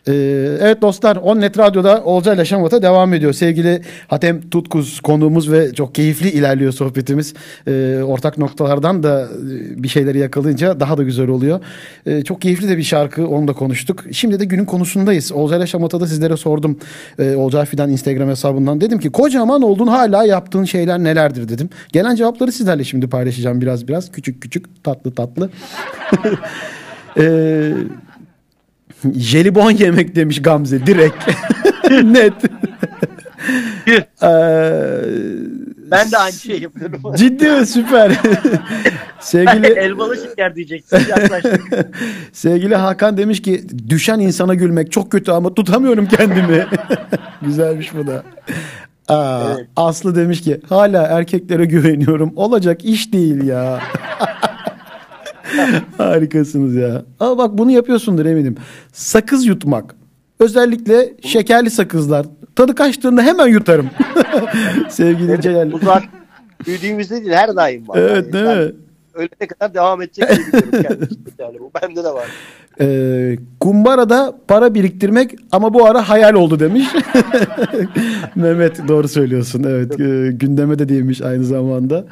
Ee, 0.07 0.13
evet 0.61 0.81
dostlar 0.81 1.15
Onnet 1.15 1.57
Radyo'da 1.57 2.03
Olcay 2.03 2.35
ile 2.35 2.45
Şamata 2.45 2.81
devam 2.81 3.13
ediyor. 3.13 3.33
Sevgili 3.33 3.81
Hatem 4.07 4.49
Tutkuz 4.49 4.99
konuğumuz 4.99 5.51
ve 5.51 5.73
çok 5.73 5.95
keyifli 5.95 6.29
ilerliyor 6.29 6.71
sohbetimiz. 6.71 7.33
Ee, 7.67 7.99
ortak 8.05 8.37
noktalardan 8.37 9.03
da 9.03 9.21
e, 9.21 9.83
bir 9.83 9.87
şeyleri 9.87 10.19
yakalayınca 10.19 10.79
daha 10.79 10.97
da 10.97 11.03
güzel 11.03 11.27
oluyor. 11.27 11.59
Ee, 12.05 12.23
çok 12.23 12.41
keyifli 12.41 12.69
de 12.69 12.77
bir 12.77 12.83
şarkı 12.83 13.27
onu 13.27 13.47
da 13.47 13.53
konuştuk. 13.53 14.03
Şimdi 14.11 14.39
de 14.39 14.45
günün 14.45 14.65
konusundayız. 14.65 15.31
Olcay 15.31 15.59
ile 15.59 15.67
Şamata'da 15.67 16.07
sizlere 16.07 16.37
sordum. 16.37 16.79
Ee, 17.19 17.35
Olcay 17.35 17.65
Fidan 17.65 17.89
Instagram 17.89 18.29
hesabından. 18.29 18.81
Dedim 18.81 18.99
ki 18.99 19.09
kocaman 19.09 19.61
oldun 19.61 19.87
hala 19.87 20.25
yaptığın 20.25 20.63
şeyler 20.63 20.99
nelerdir 20.99 21.49
dedim. 21.49 21.69
Gelen 21.93 22.15
cevapları 22.15 22.51
sizlerle 22.51 22.83
şimdi 22.83 23.09
paylaşacağım 23.09 23.61
biraz 23.61 23.87
biraz. 23.87 24.11
Küçük 24.11 24.41
küçük 24.41 24.83
tatlı 24.83 25.15
tatlı. 25.15 25.49
Eee 27.17 27.73
Jelibon 29.15 29.71
yemek 29.71 30.15
demiş 30.15 30.41
Gamze 30.41 30.85
direkt. 30.87 31.15
Net. 32.03 32.33
Ee, 33.87 33.99
Ben 35.91 36.11
de 36.11 36.17
aynı 36.17 36.33
şey 36.33 36.59
yapıyorum. 36.61 37.01
ciddi 37.15 37.49
mi? 37.51 37.65
Süper. 37.65 38.11
sevgili 39.19 39.67
Elmalı 39.67 40.17
şeker 40.17 40.55
diyeceksin. 40.55 40.97
Sevgili 42.31 42.75
Hakan 42.75 43.17
demiş 43.17 43.41
ki 43.41 43.63
düşen 43.89 44.19
insana 44.19 44.53
gülmek 44.53 44.91
çok 44.91 45.11
kötü 45.11 45.31
ama 45.31 45.53
tutamıyorum 45.53 46.05
kendimi. 46.05 46.65
Güzelmiş 47.41 47.93
bu 47.95 48.07
da. 48.07 48.23
Aa, 49.07 49.41
Evet. 49.55 49.67
Aslı 49.75 50.15
demiş 50.15 50.41
ki 50.41 50.61
hala 50.69 51.03
erkeklere 51.03 51.65
güveniyorum. 51.65 52.33
Olacak 52.35 52.85
iş 52.85 53.13
değil 53.13 53.43
ya. 53.43 53.79
Harikasınız 55.97 56.75
ya. 56.75 57.05
Ama 57.19 57.37
bak 57.37 57.57
bunu 57.57 57.71
yapıyorsundur 57.71 58.25
eminim. 58.25 58.55
Sakız 58.93 59.45
yutmak. 59.45 59.95
Özellikle 60.39 61.13
şekerli 61.23 61.69
sakızlar. 61.69 62.25
tadı 62.55 62.75
kaçtığında 62.75 63.21
hemen 63.21 63.47
yutarım. 63.47 63.89
Sevgili 64.89 65.41
Celal. 65.41 65.71
Bu 65.71 65.79
zaten 65.79 66.09
büyüdüğümüzde 66.65 67.15
değil 67.21 67.33
her 67.33 67.55
daim 67.55 67.87
var. 67.87 67.97
Evet 67.97 68.33
değil 68.33 68.45
Ben 68.45 68.57
mi? 68.57 68.71
Ölene 69.13 69.47
kadar 69.47 69.73
devam 69.73 70.01
edecek 70.01 70.29
diye 70.29 70.63
biliyorum. 70.71 71.07
Yani 71.39 71.59
bu 71.59 71.71
bende 71.81 72.03
de 72.03 72.09
var. 72.09 72.25
Ee, 72.81 73.37
kumbarada 73.59 74.39
para 74.47 74.73
biriktirmek 74.73 75.35
ama 75.51 75.73
bu 75.73 75.85
ara 75.85 76.09
hayal 76.09 76.33
oldu 76.33 76.59
demiş. 76.59 76.87
Mehmet 78.35 78.87
doğru 78.87 79.07
söylüyorsun. 79.07 79.63
Evet 79.63 79.99
e, 79.99 80.31
gündeme 80.31 80.79
de 80.79 80.89
değilmiş 80.89 81.21
aynı 81.21 81.43
zamanda. 81.43 82.05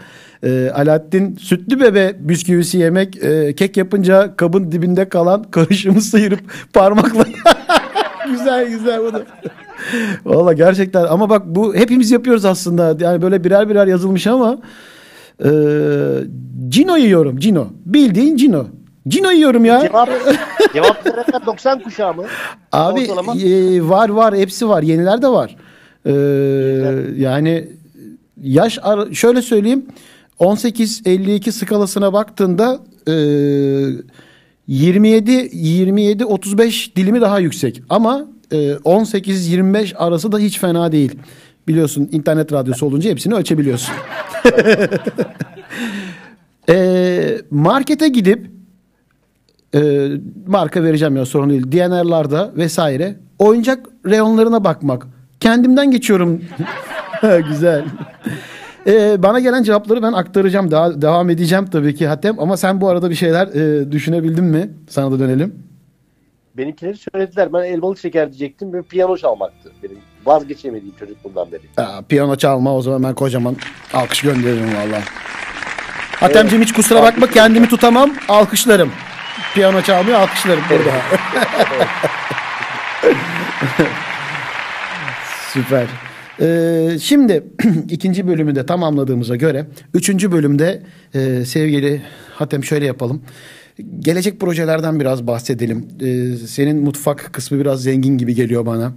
Ee, 0.44 0.72
Alaaddin 0.76 1.36
sütlü 1.36 1.80
bebe 1.80 2.16
bisküvisi 2.20 2.78
yemek 2.78 3.24
e, 3.24 3.56
kek 3.56 3.78
yapınca 3.78 4.36
kabın 4.36 4.72
dibinde 4.72 5.10
kalan 5.10 5.44
karışımı 5.44 6.02
sıyırıp 6.02 6.40
parmakla 6.74 7.26
güzel 8.32 8.70
güzel 8.70 9.00
bu 9.04 9.14
da. 9.14 9.24
Valla 10.26 10.54
gerçekten 10.54 11.04
ama 11.04 11.30
bak 11.30 11.42
bu 11.46 11.76
hepimiz 11.76 12.12
yapıyoruz 12.12 12.46
aslında. 12.46 12.98
Yani 13.00 13.22
böyle 13.22 13.44
birer 13.44 13.70
birer 13.70 13.88
yazılmış 13.88 14.28
ama 14.28 14.58
e, 15.46 15.50
Cino 16.70 16.98
yiyorum 16.98 17.38
Cino. 17.40 17.68
Bildiğin 17.86 18.38
Cino. 18.38 18.66
Cino 19.08 19.32
yiyorum 19.32 19.66
ya. 19.66 19.82
Cevap, 19.82 20.10
cevap 20.74 21.06
verenler 21.06 21.46
90 21.46 21.80
kuşağı 21.84 22.14
mı? 22.14 22.24
Abi 22.72 23.02
Ortalama. 23.02 23.36
e, 23.36 23.82
var 23.90 24.10
var 24.10 24.36
hepsi 24.36 24.70
var. 24.70 24.84
Yeniler 24.84 25.22
de 25.22 25.28
var. 25.28 25.56
Ee, 26.06 26.12
yani 27.18 27.68
yaş 28.42 28.80
ara- 28.82 29.14
şöyle 29.14 29.42
söyleyeyim 29.42 29.86
18-52 30.40 31.52
skalasına 31.52 32.14
baktığında 32.14 32.80
e, 33.08 33.14
27 34.68 35.50
27 35.54 36.26
35 36.26 36.96
dilimi 36.96 37.22
daha 37.22 37.40
yüksek 37.40 37.82
ama 37.90 38.26
e, 38.52 38.56
18-25 38.72 39.96
arası 39.96 40.32
da 40.32 40.40
hiç 40.40 40.60
fena 40.60 40.92
değil. 40.92 41.16
Biliyorsun 41.68 42.10
internet 42.12 42.54
radyosu 42.54 42.86
olunca 42.86 43.10
hepsini 43.10 43.34
ölçebiliyorsun. 43.36 43.94
E, 46.70 47.38
markete 47.52 48.08
gidip 48.08 48.48
e, 49.76 50.10
marka 50.48 50.84
vereceğim 50.84 51.16
ya 51.16 51.26
sorun 51.26 51.50
değil. 51.50 51.72
DNR'larda 51.72 52.52
vesaire 52.56 53.16
oyuncak 53.40 53.88
reyonlarına 54.06 54.64
bakmak. 54.64 55.08
Kendimden 55.40 55.92
geçiyorum. 55.92 56.42
Güzel. 57.50 57.86
E, 58.88 59.24
bana 59.24 59.40
gelen 59.40 59.64
cevapları 59.64 60.04
ben 60.04 60.14
aktaracağım. 60.14 60.72
Daha, 60.72 61.02
devam 61.02 61.30
edeceğim 61.30 61.66
tabii 61.66 61.96
ki 61.96 62.08
Hatem. 62.08 62.40
Ama 62.40 62.58
sen 62.58 62.82
bu 62.82 62.90
arada 62.90 63.10
bir 63.10 63.16
şeyler 63.16 63.48
e, 63.48 63.92
düşünebildin 63.92 64.44
mi? 64.44 64.70
Sana 64.90 65.12
da 65.12 65.20
dönelim. 65.20 65.56
Benimkileri 66.58 66.98
söylediler. 66.98 67.54
Ben 67.54 67.64
elmalı 67.64 67.98
şeker 67.98 68.30
diyecektim 68.30 68.74
ve 68.74 68.82
piyano 68.82 69.18
çalmaktı. 69.18 69.72
Benim 69.84 69.98
vazgeçemediğim 70.26 70.96
çocukluğumdan 71.00 71.52
beri. 71.52 71.62
Aa, 71.78 72.02
piyano 72.10 72.36
çalma 72.36 72.76
o 72.76 72.82
zaman 72.82 73.04
ben 73.04 73.16
kocaman 73.16 73.56
alkış 73.94 74.22
gönderirim 74.22 74.68
valla. 74.68 75.02
Hatemciğim 76.20 76.64
hiç 76.64 76.74
kusura 76.74 77.04
bakma 77.04 77.28
kendimi 77.28 77.68
tutamam 77.68 78.12
alkışlarım. 78.30 78.92
Piyano 79.56 79.82
çalmıyor 79.82 80.20
alkışlarım 80.20 80.64
burada. 80.70 80.92
Süper. 85.54 85.88
Ee, 86.42 87.00
şimdi 87.00 87.44
ikinci 87.90 88.28
bölümü 88.28 88.56
de 88.56 88.66
tamamladığımıza 88.66 89.36
göre 89.36 89.66
üçüncü 89.94 90.32
bölümde 90.32 90.82
e, 91.14 91.46
sevgili 91.46 92.02
Hatem 92.34 92.64
şöyle 92.64 92.86
yapalım. 92.86 93.22
Gelecek 94.00 94.40
projelerden 94.40 95.00
biraz 95.00 95.28
bahsedelim. 95.28 95.88
Ee, 96.02 96.36
senin 96.48 96.84
mutfak 96.84 97.30
kısmı 97.34 97.60
biraz 97.60 97.84
zengin 97.84 98.18
gibi 98.18 98.36
geliyor 98.36 98.66
bana. 98.66 98.94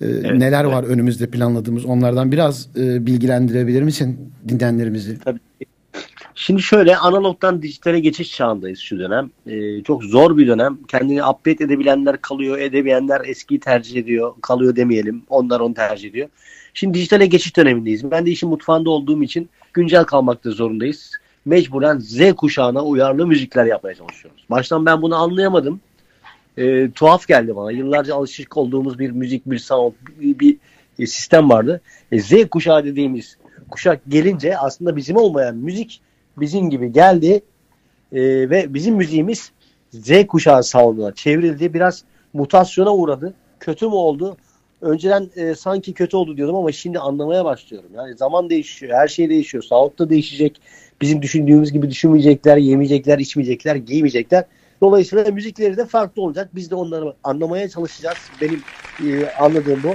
Ee, 0.00 0.06
neler 0.38 0.64
var 0.64 0.84
önümüzde 0.84 1.26
planladığımız 1.26 1.84
onlardan 1.84 2.32
biraz 2.32 2.68
e, 2.76 3.06
bilgilendirebilir 3.06 3.82
misin 3.82 4.32
dinleyenlerimizi? 4.48 5.18
Şimdi 6.34 6.62
şöyle 6.62 6.96
analogdan 6.96 7.62
dijitale 7.62 8.00
geçiş 8.00 8.36
çağındayız 8.36 8.78
şu 8.78 8.98
dönem. 8.98 9.30
Ee, 9.46 9.82
çok 9.82 10.04
zor 10.04 10.36
bir 10.36 10.46
dönem. 10.46 10.78
Kendini 10.88 11.24
update 11.24 11.64
edebilenler 11.64 12.20
kalıyor, 12.20 12.58
edemeyenler 12.58 13.22
eskiyi 13.24 13.60
tercih 13.60 13.96
ediyor. 14.00 14.34
Kalıyor 14.42 14.76
demeyelim. 14.76 15.22
Onlar 15.28 15.60
onu 15.60 15.74
tercih 15.74 16.10
ediyor. 16.10 16.28
Şimdi 16.74 16.98
dijitale 16.98 17.26
geçiş 17.26 17.56
dönemindeyiz. 17.56 18.10
Ben 18.10 18.26
de 18.26 18.30
işin 18.30 18.48
mutfağında 18.48 18.90
olduğum 18.90 19.22
için 19.22 19.48
güncel 19.72 20.04
kalmakta 20.04 20.50
zorundayız. 20.50 21.10
Mecburen 21.44 21.98
Z 21.98 22.32
kuşağına 22.32 22.84
uyarlı 22.84 23.26
müzikler 23.26 23.66
yapmaya 23.66 23.94
çalışıyoruz. 23.94 24.44
Baştan 24.50 24.86
ben 24.86 25.02
bunu 25.02 25.16
anlayamadım. 25.16 25.80
Ee, 26.58 26.90
tuhaf 26.94 27.28
geldi 27.28 27.56
bana. 27.56 27.72
Yıllarca 27.72 28.14
alışık 28.14 28.56
olduğumuz 28.56 28.98
bir 28.98 29.10
müzik, 29.10 29.46
bir 29.46 29.58
sound, 29.58 29.92
bir, 30.20 30.58
bir 30.98 31.06
sistem 31.06 31.50
vardı. 31.50 31.80
E, 32.12 32.20
Z 32.20 32.32
kuşağı 32.50 32.84
dediğimiz 32.84 33.36
kuşak 33.70 34.00
gelince 34.08 34.58
aslında 34.58 34.96
bizim 34.96 35.16
olmayan 35.16 35.56
müzik 35.56 36.00
bizim 36.36 36.70
gibi 36.70 36.92
geldi 36.92 37.42
e, 38.12 38.20
ve 38.50 38.74
bizim 38.74 38.94
müziğimiz 38.94 39.52
Z 39.92 40.26
kuşağı 40.26 40.62
sounduna 40.62 41.14
çevrildi. 41.14 41.74
Biraz 41.74 42.04
mutasyona 42.32 42.94
uğradı. 42.94 43.34
Kötü 43.60 43.86
mü 43.86 43.94
oldu? 43.94 44.36
Önceden 44.80 45.30
e, 45.36 45.54
sanki 45.54 45.92
kötü 45.92 46.16
oldu 46.16 46.36
diyordum 46.36 46.56
ama 46.56 46.72
şimdi 46.72 46.98
anlamaya 46.98 47.44
başlıyorum. 47.44 47.90
Yani 47.94 48.16
zaman 48.16 48.50
değişiyor, 48.50 48.92
her 48.98 49.08
şey 49.08 49.30
değişiyor. 49.30 49.62
Sound 49.62 49.98
da 49.98 50.10
değişecek. 50.10 50.60
Bizim 51.00 51.22
düşündüğümüz 51.22 51.72
gibi 51.72 51.90
düşünmeyecekler, 51.90 52.56
yemeyecekler, 52.56 53.18
içmeyecekler, 53.18 53.76
giymeyecekler. 53.76 54.44
Dolayısıyla 54.80 55.30
müzikleri 55.30 55.76
de 55.76 55.86
farklı 55.86 56.22
olacak. 56.22 56.50
Biz 56.54 56.70
de 56.70 56.74
onları 56.74 57.14
anlamaya 57.24 57.68
çalışacağız. 57.68 58.18
Benim 58.40 58.62
e, 59.04 59.30
anladığım 59.30 59.82
bu. 59.82 59.94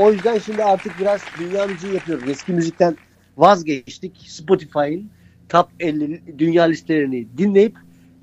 O 0.00 0.12
yüzden 0.12 0.38
şimdi 0.38 0.64
artık 0.64 1.00
biraz 1.00 1.20
dünya 1.38 1.66
müziği 1.66 1.94
yapıyoruz. 1.94 2.28
Eski 2.28 2.52
müzikten 2.52 2.96
vazgeçtik. 3.36 4.12
Spotify'ın 4.26 5.10
top 5.48 5.68
50 5.80 6.38
dünya 6.38 6.64
listelerini 6.64 7.26
dinleyip 7.38 7.76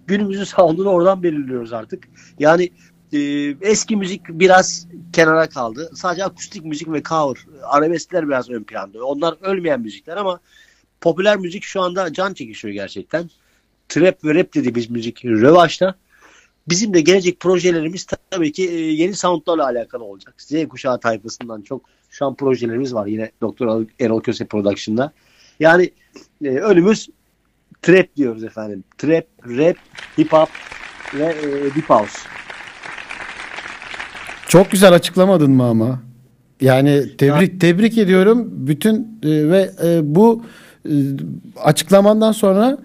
günümüzün 0.07 0.43
sound'unu 0.43 0.89
oradan 0.89 1.23
belirliyoruz 1.23 1.73
artık. 1.73 2.07
Yani 2.39 2.69
e, 3.13 3.19
eski 3.61 3.95
müzik 3.95 4.21
biraz 4.29 4.87
kenara 5.13 5.49
kaldı. 5.49 5.91
Sadece 5.95 6.23
akustik 6.23 6.65
müzik 6.65 6.91
ve 6.91 7.03
cover, 7.03 7.37
arabeskler 7.63 8.27
biraz 8.27 8.49
ön 8.49 8.63
planda. 8.63 9.05
Onlar 9.05 9.37
ölmeyen 9.41 9.81
müzikler 9.81 10.17
ama 10.17 10.39
popüler 11.01 11.37
müzik 11.37 11.63
şu 11.63 11.81
anda 11.81 12.13
can 12.13 12.33
çekişiyor 12.33 12.73
gerçekten. 12.73 13.29
Trap 13.89 14.25
ve 14.25 14.35
rap 14.35 14.53
dediğimiz 14.53 14.89
müzik 14.89 15.25
rövaşta. 15.25 15.95
Bizim 16.69 16.93
de 16.93 17.01
gelecek 17.01 17.39
projelerimiz 17.39 18.07
tabii 18.29 18.51
ki 18.51 18.69
e, 18.69 18.75
yeni 18.75 19.13
soundlarla 19.13 19.65
alakalı 19.65 20.03
olacak. 20.03 20.41
Z 20.41 20.67
kuşağı 20.67 20.99
tayfasından 20.99 21.61
çok 21.61 21.81
şu 22.09 22.25
an 22.25 22.35
projelerimiz 22.35 22.93
var 22.93 23.07
yine 23.07 23.31
Doktor 23.41 23.85
Erol 23.99 24.21
Köse 24.21 24.45
Production'da. 24.45 25.13
Yani 25.59 25.91
e, 26.43 26.49
önümüz 26.49 27.09
trap 27.81 28.15
diyoruz 28.15 28.43
efendim. 28.43 28.83
Trap, 28.97 29.25
rap, 29.45 29.75
hip 30.17 30.33
hop 30.33 30.49
ve 31.13 31.23
e, 31.25 31.75
deep 31.75 31.89
house. 31.89 32.19
Çok 34.47 34.71
güzel 34.71 34.93
açıklamadın 34.93 35.51
mı 35.51 35.63
ama? 35.63 36.01
Yani 36.61 37.17
tebrik 37.17 37.61
tebrik 37.61 37.97
ediyorum 37.97 38.47
bütün 38.51 39.19
e, 39.23 39.49
ve 39.49 39.71
e, 39.83 40.15
bu 40.15 40.43
e, 40.85 40.93
açıklamandan 41.63 42.31
sonra 42.31 42.77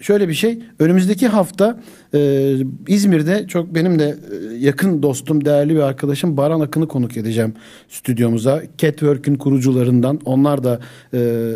şöyle 0.00 0.28
bir 0.28 0.34
şey 0.34 0.58
önümüzdeki 0.78 1.28
hafta 1.28 1.80
e, 2.14 2.52
İzmir'de 2.88 3.46
çok 3.46 3.74
benim 3.74 3.98
de 3.98 4.16
e, 4.32 4.54
yakın 4.54 5.02
dostum 5.02 5.44
değerli 5.44 5.74
bir 5.74 5.80
arkadaşım 5.80 6.36
Baran 6.36 6.60
Akın'ı 6.60 6.88
konuk 6.88 7.16
edeceğim 7.16 7.54
stüdyomuza. 7.88 8.62
Catwork'ün 8.78 9.34
kurucularından 9.34 10.20
onlar 10.24 10.64
da 10.64 10.80
e, 11.14 11.52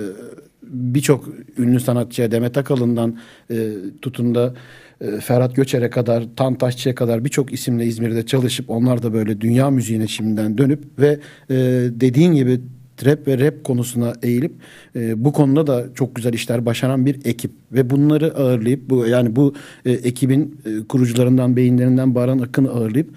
birçok 0.62 1.28
ünlü 1.58 1.80
sanatçıya 1.80 2.30
Demet 2.30 2.58
Akalın'dan 2.58 3.18
e, 3.50 3.70
tutun 4.02 4.34
da 4.34 4.54
e, 5.00 5.20
Ferhat 5.20 5.56
Göçer'e 5.56 5.90
kadar, 5.90 6.24
Tantaşçı'ya 6.36 6.94
kadar 6.94 7.24
birçok 7.24 7.52
isimle 7.52 7.86
İzmir'de 7.86 8.26
çalışıp 8.26 8.70
onlar 8.70 9.02
da 9.02 9.12
böyle 9.12 9.40
dünya 9.40 9.70
müziğine 9.70 10.06
şimdiden 10.06 10.58
dönüp 10.58 10.84
ve 10.98 11.18
e, 11.50 11.56
dediğin 11.90 12.32
gibi 12.32 12.60
trap 12.96 13.26
ve 13.26 13.38
rap 13.38 13.64
konusuna 13.64 14.12
eğilip 14.22 14.52
e, 14.96 15.24
bu 15.24 15.32
konuda 15.32 15.66
da 15.66 15.84
çok 15.94 16.14
güzel 16.14 16.32
işler 16.32 16.66
başaran 16.66 17.06
bir 17.06 17.18
ekip 17.24 17.50
ve 17.72 17.90
bunları 17.90 18.36
ağırlayıp 18.36 18.90
bu 18.90 19.06
yani 19.06 19.36
bu 19.36 19.54
e, 19.84 19.92
ekibin 19.92 20.60
e, 20.64 20.86
kurucularından 20.86 21.56
beyinlerinden 21.56 22.14
Baran 22.14 22.38
Akın'ı 22.38 22.70
ağırlayıp 22.70 23.08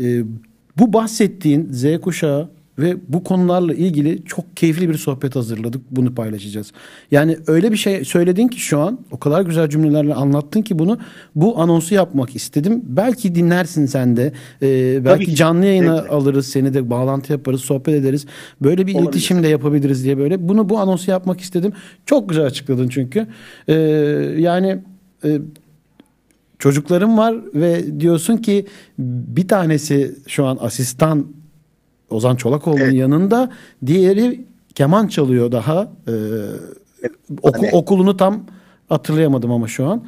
e, 0.00 0.22
bu 0.78 0.92
bahsettiğin 0.92 1.68
Z 1.72 2.00
kuşağı 2.00 2.50
ve 2.78 2.96
bu 3.08 3.24
konularla 3.24 3.74
ilgili 3.74 4.24
çok 4.24 4.56
keyifli 4.56 4.88
bir 4.88 4.94
sohbet 4.94 5.36
hazırladık. 5.36 5.82
Bunu 5.90 6.14
paylaşacağız. 6.14 6.72
Yani 7.10 7.38
öyle 7.46 7.72
bir 7.72 7.76
şey 7.76 8.04
söyledin 8.04 8.48
ki 8.48 8.60
şu 8.60 8.78
an 8.78 8.98
o 9.10 9.18
kadar 9.18 9.42
güzel 9.42 9.68
cümlelerle 9.68 10.14
anlattın 10.14 10.62
ki 10.62 10.78
bunu 10.78 10.98
bu 11.34 11.60
anonsu 11.60 11.94
yapmak 11.94 12.36
istedim. 12.36 12.82
Belki 12.84 13.34
dinlersin 13.34 13.86
sen 13.86 14.16
de. 14.16 14.32
Ee, 14.62 15.04
belki 15.04 15.24
ki. 15.24 15.34
canlı 15.36 15.64
yayına 15.66 15.96
Zevkle. 15.96 16.10
alırız 16.14 16.46
seni 16.46 16.74
de 16.74 16.90
bağlantı 16.90 17.32
yaparız 17.32 17.60
sohbet 17.60 17.94
ederiz. 17.94 18.26
Böyle 18.62 18.86
bir 18.86 18.92
Olabilir. 18.94 19.08
iletişim 19.08 19.42
de 19.42 19.48
yapabiliriz 19.48 20.04
diye 20.04 20.18
böyle. 20.18 20.48
Bunu 20.48 20.68
bu 20.68 20.78
anonsu 20.78 21.10
yapmak 21.10 21.40
istedim. 21.40 21.72
Çok 22.06 22.28
güzel 22.28 22.44
açıkladın 22.44 22.88
çünkü. 22.88 23.26
Ee, 23.68 23.74
yani 24.38 24.78
e, 25.24 25.38
çocuklarım 26.58 27.18
var 27.18 27.34
ve 27.54 28.00
diyorsun 28.00 28.36
ki 28.36 28.66
bir 28.98 29.48
tanesi 29.48 30.14
şu 30.26 30.46
an 30.46 30.58
asistan 30.60 31.26
Ozan 32.10 32.36
Çolakoğlu'nun 32.36 32.90
yanında. 32.90 33.50
Diğeri 33.86 34.44
keman 34.74 35.06
çalıyor 35.08 35.52
daha. 35.52 35.88
Ee, 36.08 36.12
oku- 37.42 37.52
Hani- 37.58 37.70
okulunu 37.72 38.16
tam 38.16 38.44
hatırlayamadım 38.88 39.50
ama 39.50 39.68
şu 39.68 39.86
an. 39.86 40.04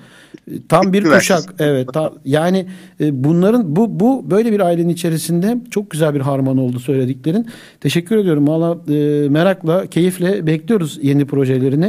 Tam 0.68 0.92
bir 0.92 1.04
kuşak. 1.04 1.54
Evet. 1.58 1.92
ta- 1.92 2.12
yani 2.24 2.66
e, 3.00 3.24
bunların 3.24 3.76
bu 3.76 4.00
bu 4.00 4.30
böyle 4.30 4.52
bir 4.52 4.60
ailenin 4.60 4.88
içerisinde 4.88 5.58
çok 5.70 5.90
güzel 5.90 6.14
bir 6.14 6.20
harman 6.20 6.58
oldu 6.58 6.80
söylediklerin. 6.80 7.46
Teşekkür 7.80 8.16
ediyorum. 8.16 8.48
Valla 8.48 8.78
e, 8.94 9.28
merakla, 9.28 9.86
keyifle 9.86 10.46
bekliyoruz 10.46 10.98
yeni 11.02 11.24
projelerini. 11.26 11.84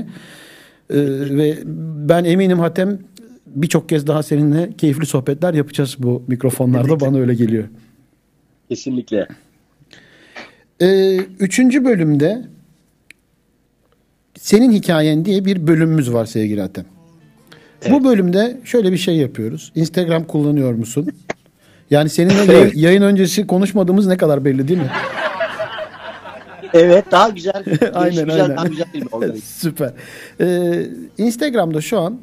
E, 0.89 0.97
ve 1.37 1.57
ben 2.09 2.23
eminim 2.23 2.59
Hatem 2.59 2.99
birçok 3.47 3.89
kez 3.89 4.07
daha 4.07 4.23
seninle 4.23 4.69
keyifli 4.77 5.05
sohbetler 5.05 5.53
yapacağız 5.53 5.95
bu 5.99 6.23
mikrofonlarda. 6.27 6.99
Bana 6.99 7.17
öyle 7.17 7.33
geliyor. 7.33 7.63
Kesinlikle. 8.69 9.27
Ee, 10.82 11.15
üçüncü 11.17 11.86
bölümde 11.86 12.41
senin 14.39 14.71
hikayen 14.71 15.25
diye 15.25 15.45
bir 15.45 15.67
bölümümüz 15.67 16.13
var 16.13 16.25
sevgili 16.25 16.61
Hatem. 16.61 16.86
Bu 17.89 18.03
bölümde 18.03 18.57
şöyle 18.63 18.91
bir 18.91 18.97
şey 18.97 19.15
yapıyoruz. 19.17 19.71
Instagram 19.75 20.23
kullanıyor 20.23 20.73
musun? 20.73 21.07
Yani 21.89 22.09
seninle 22.09 22.53
yay- 22.53 22.71
yayın 22.75 23.01
öncesi 23.01 23.47
konuşmadığımız 23.47 24.07
ne 24.07 24.17
kadar 24.17 24.45
belli 24.45 24.67
değil 24.67 24.80
mi? 24.80 24.91
Evet 26.73 27.05
daha 27.11 27.30
güzel. 27.30 27.63
Aynen, 27.93 28.25
güzel, 28.25 28.43
aynen. 28.43 28.57
Daha 28.57 28.67
güzel. 28.67 28.88
Süper. 29.43 29.91
Ee, 30.41 30.86
Instagram'da 31.17 31.82
şu 31.82 31.99
an 31.99 32.19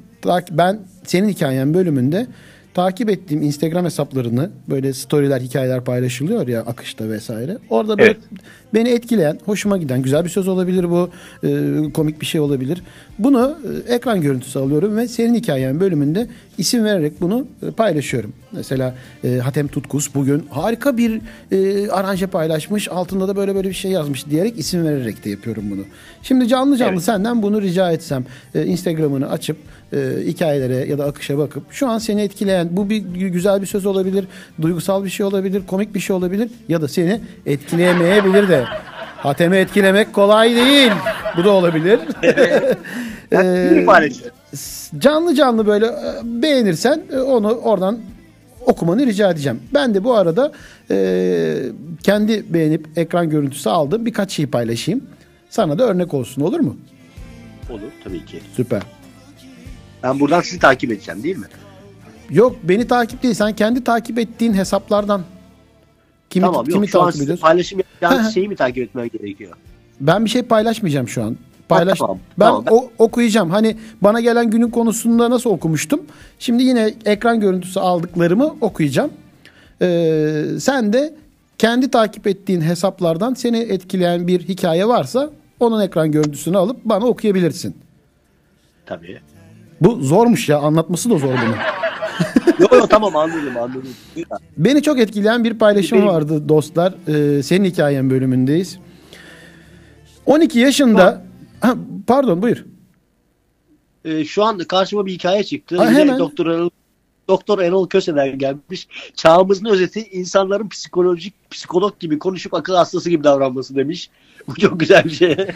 ben 0.51 0.79
senin 1.05 1.29
hikayen 1.29 1.75
bölümünde 1.75 2.27
takip 2.75 3.11
ettiğim 3.11 3.43
Instagram 3.43 3.85
hesaplarını 3.85 4.51
böyle 4.69 4.93
storyler, 4.93 5.41
hikayeler 5.41 5.85
paylaşılıyor 5.85 6.49
ya 6.49 6.61
akışta 6.61 7.09
vesaire. 7.09 7.59
Orada 7.71 7.99
böyle 7.99 8.11
Evet. 8.11 8.21
beni 8.75 8.89
etkileyen, 8.89 9.39
hoşuma 9.45 9.77
giden 9.79 10.03
güzel 10.03 10.25
bir 10.25 10.31
söz 10.31 10.49
olabilir 10.49 10.91
bu, 10.91 11.11
e, 11.45 11.93
komik 11.93 12.21
bir 12.21 12.27
şey 12.27 12.41
olabilir. 12.41 12.83
Bunu 13.19 13.59
e, 13.89 13.95
ekran 13.95 14.21
görüntüsü 14.21 14.59
alıyorum 14.59 14.97
ve 14.97 15.09
senin 15.09 15.35
hikayen 15.35 15.81
bölümünde 15.81 16.29
isim 16.59 16.85
vererek 16.85 17.21
bunu 17.21 17.47
e, 17.63 17.71
paylaşıyorum. 17.71 18.33
Mesela 18.53 18.95
e, 19.25 19.39
Hatem 19.39 19.69
Tutkus 19.69 20.15
bugün 20.15 20.47
harika 20.51 20.97
bir 20.97 21.21
e, 21.53 21.91
aranje 21.91 22.27
paylaşmış, 22.27 22.89
altında 22.89 23.29
da 23.29 23.37
böyle 23.37 23.55
böyle 23.55 23.69
bir 23.69 23.75
şey 23.75 23.91
yazmış 23.91 24.27
diyerek 24.31 24.59
isim 24.59 24.85
vererek 24.85 25.25
de 25.25 25.31
yapıyorum 25.31 25.65
bunu. 25.71 25.83
Şimdi 26.23 26.49
canlı 26.49 26.77
canlı 26.77 27.01
senden 27.01 27.43
bunu 27.43 27.63
rica 27.63 27.93
etsem, 27.93 28.25
e, 28.55 28.67
Instagram'ını 28.67 29.31
açıp 29.31 29.57
e, 29.93 29.99
hikayelere 30.27 30.75
ya 30.91 30.99
da 30.99 31.05
akışa 31.05 31.39
bakıp 31.39 31.63
şu 31.73 31.89
an 31.89 31.99
seni 31.99 32.23
etkileyen 32.23 32.69
bu 32.71 32.91
bir 32.91 33.03
gü- 33.03 33.29
güzel 33.29 33.63
bir 33.63 33.67
söz 33.67 33.87
olabilir, 33.87 34.25
duygusal 34.63 35.05
bir 35.05 35.11
şey 35.11 35.27
olabilir, 35.27 35.63
komik 35.67 35.95
bir 35.95 36.01
şey 36.01 36.17
olabilir 36.17 36.51
ya 36.69 36.83
da 36.83 36.89
seni 36.89 37.21
etkileyemeyebilir 37.47 38.49
de. 38.49 38.65
Hatem'i 39.17 39.57
etkilemek 39.57 40.13
kolay 40.13 40.57
değil. 40.57 40.93
Bu 41.37 41.45
da 41.45 41.51
olabilir. 41.51 42.01
Bir 43.33 43.77
ifadesi. 43.83 44.23
canlı 44.99 45.35
canlı 45.35 45.67
böyle 45.67 45.87
e, 45.87 45.93
beğenirsen 46.25 47.03
e, 47.13 47.19
onu 47.19 47.51
oradan 47.53 47.99
okumanı 48.67 49.07
rica 49.07 49.31
edeceğim. 49.31 49.61
Ben 49.75 49.95
de 49.95 50.05
bu 50.05 50.15
arada 50.15 50.53
e, 50.91 51.57
kendi 52.03 52.55
beğenip 52.55 52.87
ekran 52.97 53.31
görüntüsü 53.31 53.71
aldım. 53.71 54.07
Birkaç 54.07 54.31
şey 54.31 54.47
paylaşayım. 54.47 55.05
Sana 55.51 55.79
da 55.79 55.85
örnek 55.85 56.15
olsun 56.15 56.43
olur 56.43 56.61
mu? 56.61 56.77
Olur 57.71 57.81
tabii 58.05 58.25
ki. 58.27 58.41
Süper. 58.57 58.83
Ben 60.05 60.21
buradan 60.21 60.41
sizi 60.41 60.59
takip 60.59 60.93
edeceğim 60.93 61.23
değil 61.23 61.37
mi? 61.37 61.47
Yok 62.31 62.57
beni 62.63 62.87
takip 62.87 63.23
değil. 63.23 63.35
Sen 63.35 63.57
kendi 63.57 63.85
takip 63.85 64.19
ettiğin 64.19 64.55
hesaplardan 64.55 65.23
kimi, 66.31 66.47
tamam 66.47 66.65
kimi 66.65 66.77
yok 66.77 66.89
şu 66.89 66.99
takip 66.99 67.23
ediyorsun? 67.23 67.43
paylaşım 67.43 67.79
yapacağınız 67.79 68.35
şeyi 68.35 68.49
mi 68.49 68.57
takip 68.57 68.79
etmem 68.79 69.09
gerekiyor? 69.09 69.53
Ben 70.01 70.25
bir 70.25 70.31
şey 70.31 70.43
paylaşmayacağım 70.43 71.09
şu 71.09 71.23
an. 71.23 71.37
Paylaş. 71.69 71.99
tamam, 71.99 72.19
ben 72.39 72.47
tamam. 72.47 72.65
o, 72.71 72.91
okuyacağım. 72.99 73.51
Hani 73.51 73.77
bana 74.01 74.21
gelen 74.21 74.51
günün 74.51 74.71
konusunda 74.71 75.31
nasıl 75.31 75.51
okumuştum? 75.51 76.01
Şimdi 76.39 76.63
yine 76.63 76.95
ekran 77.05 77.41
görüntüsü 77.41 77.81
aldıklarımı 77.81 78.57
okuyacağım. 78.61 79.11
Ee, 79.83 80.45
sen 80.61 80.93
de 80.93 81.15
kendi 81.59 81.91
takip 81.91 82.27
ettiğin 82.27 82.61
hesaplardan 82.61 83.35
seni 83.35 83.59
etkileyen 83.59 84.27
bir 84.27 84.41
hikaye 84.41 84.89
varsa 84.89 85.31
onun 85.61 85.81
ekran 85.81 86.13
görüntüsünü 86.13 86.57
alıp 86.57 86.85
bana 86.85 87.07
okuyabilirsin. 87.07 87.77
Tabii. 88.87 89.21
Bu 89.81 89.99
zormuş 90.01 90.49
ya 90.49 90.59
anlatması 90.59 91.11
da 91.11 91.19
zor 91.19 91.29
bunu. 91.29 91.55
yok 92.59 92.73
yok 92.73 92.91
tamam 92.91 93.17
anladım 93.17 93.57
anladım. 93.57 93.89
Beni 94.57 94.83
çok 94.83 94.99
etkileyen 94.99 95.45
bir 95.45 95.59
paylaşım 95.59 95.99
Benim- 95.99 96.09
vardı 96.09 96.49
dostlar. 96.49 96.95
Ee, 97.09 97.43
senin 97.43 97.65
hikayen 97.65 98.11
bölümündeyiz. 98.11 98.79
12 100.27 100.59
yaşında 100.59 101.25
Ha, 101.65 101.75
pardon 102.07 102.43
buyur. 102.43 102.65
Ee, 104.05 104.25
şu 104.25 104.45
an 104.45 104.59
karşıma 104.59 105.07
bir 105.07 105.13
hikaye 105.13 105.45
çıktı. 105.45 105.77
Ha, 105.77 105.91
hemen. 105.91 106.19
Doktor 106.19 106.47
Erol, 106.47 106.71
Doktor 107.29 107.59
Erol 107.59 107.89
Köse'den 107.89 108.39
gelmiş. 108.39 108.89
Çağımızın 109.15 109.67
özeti 109.67 110.01
insanların 110.01 110.69
psikolojik 110.69 111.51
psikolog 111.51 112.01
gibi 112.01 112.19
konuşup 112.19 112.55
akıl 112.55 112.75
hastası 112.75 113.11
gibi 113.11 113.25
davranması 113.25 113.77
demiş. 113.77 114.11
Bu 114.49 114.55
çok 114.55 114.81
güzel 114.81 115.05
bir 115.05 115.11
şey. 115.11 115.37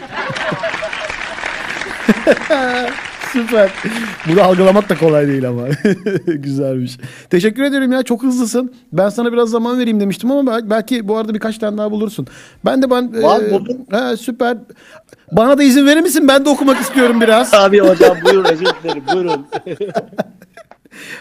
Süper. 3.33 3.71
Bunu 4.29 4.41
algılamak 4.41 4.89
da 4.89 4.97
kolay 4.97 5.27
değil 5.27 5.47
ama. 5.49 5.61
Güzelmiş. 6.27 6.97
Teşekkür 7.29 7.63
ederim 7.63 7.91
ya 7.91 8.03
çok 8.03 8.23
hızlısın. 8.23 8.73
Ben 8.93 9.09
sana 9.09 9.33
biraz 9.33 9.49
zaman 9.49 9.79
vereyim 9.79 9.99
demiştim 9.99 10.31
ama 10.31 10.51
bel- 10.51 10.69
belki 10.69 11.07
bu 11.07 11.17
arada 11.17 11.33
birkaç 11.33 11.57
tane 11.57 11.77
daha 11.77 11.91
bulursun. 11.91 12.27
Ben 12.65 12.81
de 12.81 12.89
ben 12.91 13.23
Var, 13.23 13.41
e, 13.41 13.51
buldum. 13.51 13.77
he, 13.91 14.17
süper. 14.17 14.57
Bana 15.31 15.57
da 15.57 15.63
izin 15.63 15.87
verir 15.87 16.01
misin? 16.01 16.27
Ben 16.27 16.45
de 16.45 16.49
okumak 16.49 16.81
istiyorum 16.81 17.21
biraz. 17.21 17.53
Abi 17.59 17.79
hocam 17.79 18.17
buyurun 18.25 18.43
özür 18.45 18.65
dilerim 18.83 19.03
buyurun. 19.13 19.47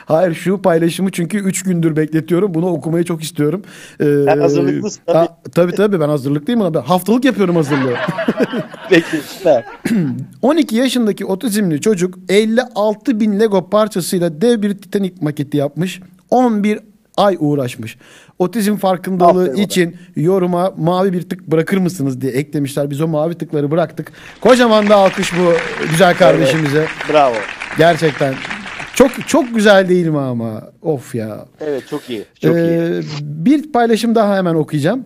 Hayır 0.06 0.34
şu 0.34 0.62
paylaşımı 0.62 1.10
çünkü 1.10 1.38
3 1.38 1.62
gündür 1.62 1.96
bekletiyorum. 1.96 2.54
Bunu 2.54 2.66
okumayı 2.66 3.04
çok 3.04 3.22
istiyorum. 3.22 3.62
Ee, 4.00 4.04
Sen 4.24 4.38
hazırlıklısın 4.38 5.00
tabii. 5.06 5.18
a- 5.18 5.38
tabii 5.54 5.72
tabii 5.72 6.00
ben 6.00 6.08
hazırlıklıyım 6.08 6.74
ben 6.74 6.80
haftalık 6.80 7.24
yapıyorum 7.24 7.56
hazırlığı. 7.56 7.94
Peki 8.90 9.16
süper. 9.26 9.64
12 10.42 10.76
yaşındaki 10.76 11.24
otizmli 11.24 11.80
çocuk 11.80 12.14
56 12.28 13.20
bin 13.20 13.40
Lego 13.40 13.70
parçasıyla 13.70 14.40
dev 14.40 14.62
bir 14.62 14.74
Titanic 14.78 15.14
maketi 15.20 15.56
yapmış. 15.56 16.00
11 16.30 16.78
ay 17.16 17.36
uğraşmış. 17.40 17.96
Otizm 18.38 18.76
farkındalığı 18.76 19.42
Aferin 19.42 19.56
için 19.62 19.96
yoruma 20.16 20.72
mavi 20.76 21.12
bir 21.12 21.22
tık 21.22 21.46
bırakır 21.46 21.76
mısınız 21.78 22.20
diye 22.20 22.32
eklemişler. 22.32 22.90
Biz 22.90 23.00
o 23.00 23.08
mavi 23.08 23.34
tıkları 23.34 23.70
bıraktık. 23.70 24.12
Kocaman 24.40 24.88
da 24.88 24.96
alkış 24.96 25.32
bu 25.32 25.52
güzel 25.90 26.16
kardeşimize. 26.16 26.86
Bravo. 27.12 27.34
Gerçekten. 27.78 28.34
Çok 28.98 29.28
çok 29.28 29.54
güzel 29.54 29.88
değil 29.88 30.06
mi 30.06 30.18
ama? 30.18 30.62
Of 30.82 31.14
ya. 31.14 31.46
Evet 31.60 31.82
çok 31.90 32.10
iyi. 32.10 32.24
Çok 32.42 32.56
iyi. 32.56 32.60
Ee, 32.60 33.00
bir 33.22 33.72
paylaşım 33.72 34.14
daha 34.14 34.36
hemen 34.36 34.54
okuyacağım. 34.54 35.04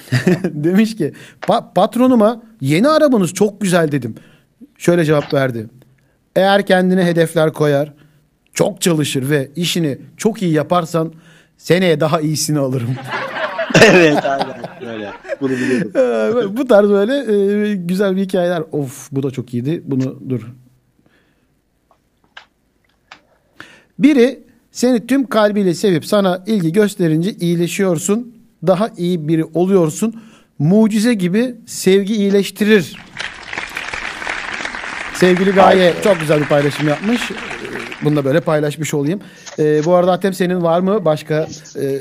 Demiş 0.44 0.96
ki 0.96 1.12
"Pa- 1.42 1.74
patronuma 1.74 2.42
yeni 2.60 2.88
arabanız 2.88 3.34
çok 3.34 3.60
güzel 3.60 3.92
dedim. 3.92 4.14
Şöyle 4.78 5.04
cevap 5.04 5.34
verdi. 5.34 5.66
Eğer 6.36 6.66
kendine 6.66 7.04
hedefler 7.04 7.52
koyar, 7.52 7.92
çok 8.54 8.80
çalışır 8.80 9.30
ve 9.30 9.48
işini 9.56 9.98
çok 10.16 10.42
iyi 10.42 10.52
yaparsan 10.52 11.12
seneye 11.58 12.00
daha 12.00 12.20
iyisini 12.20 12.58
alırım. 12.58 12.90
evet 13.84 14.24
aynen 14.24 14.56
böyle. 14.86 15.10
Bunu 15.40 15.50
biliyorum. 15.50 15.92
Ee, 15.96 16.56
bu 16.56 16.66
tarz 16.66 16.88
böyle 16.88 17.14
e, 17.70 17.74
güzel 17.74 18.16
bir 18.16 18.22
hikayeler. 18.22 18.62
Of 18.72 19.08
bu 19.12 19.22
da 19.22 19.30
çok 19.30 19.54
iyiydi. 19.54 19.82
Bunu 19.84 20.20
dur. 20.28 20.52
Biri 23.98 24.40
seni 24.72 25.06
tüm 25.06 25.26
kalbiyle 25.26 25.74
sevip 25.74 26.06
sana 26.06 26.44
ilgi 26.46 26.72
gösterince 26.72 27.32
iyileşiyorsun. 27.32 28.36
Daha 28.66 28.90
iyi 28.96 29.28
biri 29.28 29.44
oluyorsun. 29.44 30.22
Mucize 30.58 31.14
gibi 31.14 31.54
sevgi 31.66 32.14
iyileştirir. 32.14 32.96
Sevgili 35.14 35.50
Gaye 35.50 35.94
çok 36.04 36.20
güzel 36.20 36.40
bir 36.40 36.46
paylaşım 36.46 36.88
yapmış. 36.88 37.30
Bunu 38.04 38.16
da 38.16 38.24
böyle 38.24 38.40
paylaşmış 38.40 38.94
olayım. 38.94 39.20
Ee, 39.58 39.84
bu 39.84 39.94
arada 39.94 40.12
Atem 40.12 40.34
senin 40.34 40.62
var 40.62 40.80
mı 40.80 41.04
başka 41.04 41.48
e, 41.76 41.98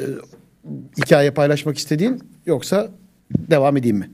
hikaye 0.98 1.32
paylaşmak 1.32 1.78
istediğin 1.78 2.24
yoksa 2.46 2.88
devam 3.32 3.78
edeyim 3.78 3.98
mi? 3.98 4.10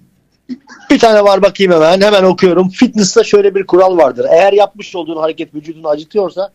Bir 0.89 0.99
tane 0.99 1.23
var 1.23 1.41
bakayım 1.41 1.73
hemen. 1.73 2.01
Hemen 2.01 2.23
okuyorum. 2.23 2.69
Fitness'ta 2.69 3.23
şöyle 3.23 3.55
bir 3.55 3.67
kural 3.67 3.97
vardır. 3.97 4.25
Eğer 4.31 4.53
yapmış 4.53 4.95
olduğun 4.95 5.17
hareket 5.17 5.55
vücudunu 5.55 5.87
acıtıyorsa 5.87 6.51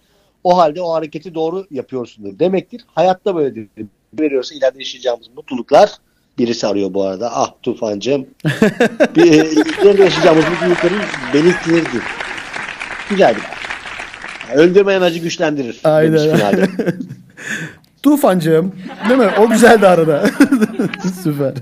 o 0.46 0.56
halde 0.56 0.82
o 0.82 0.92
hareketi 0.92 1.34
doğru 1.34 1.66
yapıyorsundur 1.70 2.38
demektir. 2.38 2.84
Hayatta 2.94 3.36
böyledir. 3.36 3.68
Veriyorsa 4.20 4.54
ileride 4.54 4.78
yaşayacağımız 4.78 5.28
mutluluklar 5.36 5.90
birisi 6.38 6.66
arıyor 6.66 6.94
bu 6.94 7.02
arada. 7.02 7.30
Ah 7.32 7.52
Tufancığım. 7.62 8.26
bir, 9.16 9.32
e, 9.32 9.50
ileride 9.82 10.02
yaşayacağımız 10.02 10.44
mutlulukların 10.50 10.98
belirtileridir. 11.34 12.02
Güzel 13.10 13.36
bir. 13.36 13.42
Yani 14.48 14.60
Öldürmeyen 14.60 15.00
acı 15.02 15.18
güçlendirir. 15.18 15.80
Aynen. 15.84 16.68
Tufancığım. 18.02 18.74
Değil 19.08 19.20
mi? 19.20 19.30
O 19.38 19.48
güzeldi 19.48 19.86
arada. 19.86 20.30
Süper. 21.22 21.54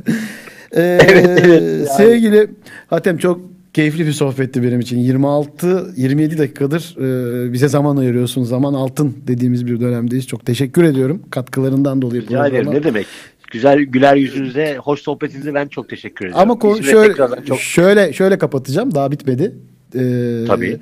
Ee, 0.72 0.98
Evet, 1.02 1.40
evet. 1.44 1.92
Sevgili 1.92 2.50
Hatem 2.90 3.18
çok 3.18 3.40
keyifli 3.74 4.06
bir 4.06 4.12
sohbetti 4.12 4.62
benim 4.62 4.80
için. 4.80 4.98
26-27 4.98 6.38
dakikadır 6.38 6.96
e, 6.98 7.52
bize 7.52 7.68
zaman 7.68 7.96
ayırıyorsun. 7.96 8.42
Zaman 8.44 8.74
altın 8.74 9.16
dediğimiz 9.26 9.66
bir 9.66 9.80
dönemdeyiz. 9.80 10.26
Çok 10.26 10.46
teşekkür 10.46 10.84
ediyorum 10.84 11.22
katkılarından 11.30 12.02
dolayı. 12.02 12.22
Rica 12.22 12.46
ederim 12.46 12.70
ne 12.70 12.84
demek. 12.84 13.06
Güzel 13.50 13.80
güler 13.80 14.16
yüzünüze, 14.16 14.76
hoş 14.76 15.00
sohbetinize 15.00 15.54
ben 15.54 15.68
çok 15.68 15.88
teşekkür 15.88 16.26
ediyorum. 16.26 16.50
Ama 16.50 16.54
ko- 16.54 16.82
şöyle 16.82 17.14
çok 17.46 17.58
şöyle 17.60 18.12
şöyle 18.12 18.38
kapatacağım. 18.38 18.94
Daha 18.94 19.12
bitmedi. 19.12 19.54
Ee, 19.94 20.44
Tabii. 20.46 20.78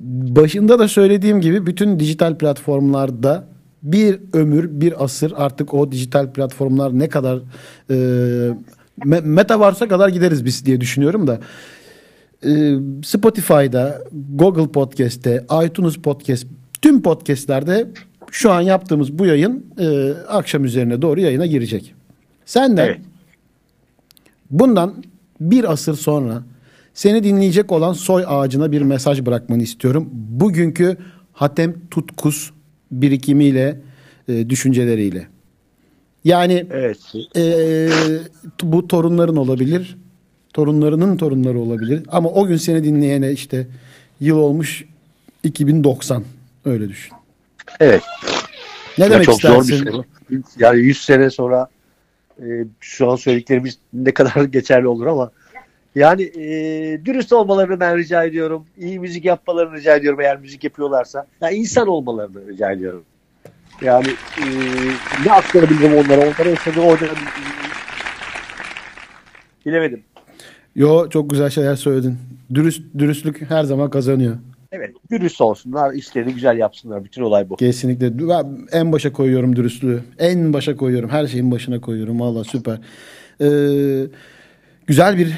Başında 0.00 0.78
da 0.78 0.88
söylediğim 0.88 1.40
gibi 1.40 1.66
bütün 1.66 2.00
dijital 2.00 2.38
platformlarda 2.38 3.48
bir 3.82 4.18
ömür, 4.32 4.80
bir 4.80 5.04
asır 5.04 5.32
artık 5.36 5.74
o 5.74 5.92
dijital 5.92 6.32
platformlar 6.32 6.98
ne 6.98 7.08
kadar 7.08 7.38
e, 7.90 7.94
me- 9.04 9.26
metaverse'a 9.26 9.88
kadar 9.88 10.08
gideriz 10.08 10.44
biz 10.44 10.66
diye 10.66 10.80
düşünüyorum 10.80 11.26
da. 11.26 11.40
Ee, 12.44 12.74
Spotify'da, 13.04 14.02
Google 14.34 14.72
Podcast'te, 14.72 15.44
iTunes 15.64 15.96
Podcast, 15.96 16.46
tüm 16.82 17.02
podcast'lerde 17.02 17.88
şu 18.30 18.52
an 18.52 18.60
yaptığımız 18.60 19.18
bu 19.18 19.26
yayın 19.26 19.66
e, 19.78 20.10
akşam 20.28 20.64
üzerine 20.64 21.02
doğru 21.02 21.20
yayına 21.20 21.46
girecek. 21.46 21.94
Senden 22.44 22.86
Evet. 22.86 23.00
bundan 24.50 25.04
bir 25.40 25.72
asır 25.72 25.94
sonra 25.94 26.42
seni 26.94 27.24
dinleyecek 27.24 27.72
olan 27.72 27.92
soy 27.92 28.24
ağacına 28.26 28.72
bir 28.72 28.82
mesaj 28.82 29.26
bırakmanı 29.26 29.62
istiyorum. 29.62 30.08
Bugünkü 30.12 30.96
Hatem 31.32 31.74
Tutkus 31.90 32.50
birikimiyle, 32.92 33.80
e, 34.28 34.50
düşünceleriyle. 34.50 35.26
Yani 36.24 36.66
Evet. 36.70 36.98
ee, 37.36 37.88
bu 38.62 38.88
torunların 38.88 39.36
olabilir. 39.36 39.96
Torunlarının 40.56 41.16
torunları 41.16 41.58
olabilir. 41.58 42.02
Ama 42.08 42.28
o 42.28 42.46
gün 42.46 42.56
seni 42.56 42.84
dinleyene 42.84 43.30
işte 43.32 43.66
yıl 44.20 44.36
olmuş 44.38 44.84
2090. 45.42 46.24
Öyle 46.64 46.88
düşün. 46.88 47.12
Evet. 47.80 48.02
Ne 48.98 49.04
Ya 49.04 49.10
demek 49.10 49.24
çok 49.26 49.34
istersin? 49.34 49.60
zor 49.76 49.86
bir 49.86 49.90
soru. 49.92 50.04
Yani 50.58 50.80
100 50.80 51.04
sene 51.04 51.30
sonra 51.30 51.68
e, 52.38 52.44
şu 52.80 53.10
an 53.10 53.16
söylediklerimiz 53.16 53.78
ne 53.92 54.14
kadar 54.14 54.44
geçerli 54.52 54.86
olur 54.88 55.06
ama 55.06 55.30
yani 55.94 56.22
e, 56.22 56.44
dürüst 57.04 57.32
olmalarını 57.32 57.80
ben 57.80 57.96
rica 57.98 58.24
ediyorum. 58.24 58.66
İyi 58.78 59.00
müzik 59.00 59.24
yapmalarını 59.24 59.76
rica 59.76 59.96
ediyorum 59.96 60.20
eğer 60.20 60.36
müzik 60.40 60.64
yapıyorlarsa. 60.64 61.26
Ya 61.40 61.50
insan 61.50 61.88
olmalarını 61.88 62.48
rica 62.48 62.72
ediyorum. 62.72 63.04
Yani 63.82 64.08
e, 64.38 64.44
ne 65.26 65.32
aktarabilirim 65.32 65.92
onlara? 65.96 66.20
Onlara 66.20 66.48
yaşadığı 66.48 66.80
o 66.80 67.00
dönem 67.00 67.14
bilemedim. 69.66 70.02
Yo 70.76 71.08
çok 71.10 71.30
güzel 71.30 71.50
şeyler 71.50 71.76
söyledin. 71.76 72.16
Dürüst 72.54 72.82
dürüstlük 72.98 73.50
her 73.50 73.64
zaman 73.64 73.90
kazanıyor. 73.90 74.36
Evet. 74.72 74.90
Dürüst 75.10 75.40
olsunlar. 75.40 75.92
işlerini 75.94 76.34
güzel 76.34 76.58
yapsınlar. 76.58 77.04
Bütün 77.04 77.22
olay 77.22 77.50
bu. 77.50 77.56
Kesinlikle. 77.56 78.28
Ben 78.28 78.58
en 78.72 78.92
başa 78.92 79.12
koyuyorum 79.12 79.56
dürüstlüğü. 79.56 80.00
En 80.18 80.52
başa 80.52 80.76
koyuyorum. 80.76 81.10
Her 81.10 81.26
şeyin 81.26 81.50
başına 81.50 81.80
koyuyorum. 81.80 82.20
Valla 82.20 82.44
süper. 82.44 82.78
Ee, 83.40 84.06
güzel 84.86 85.18
bir 85.18 85.32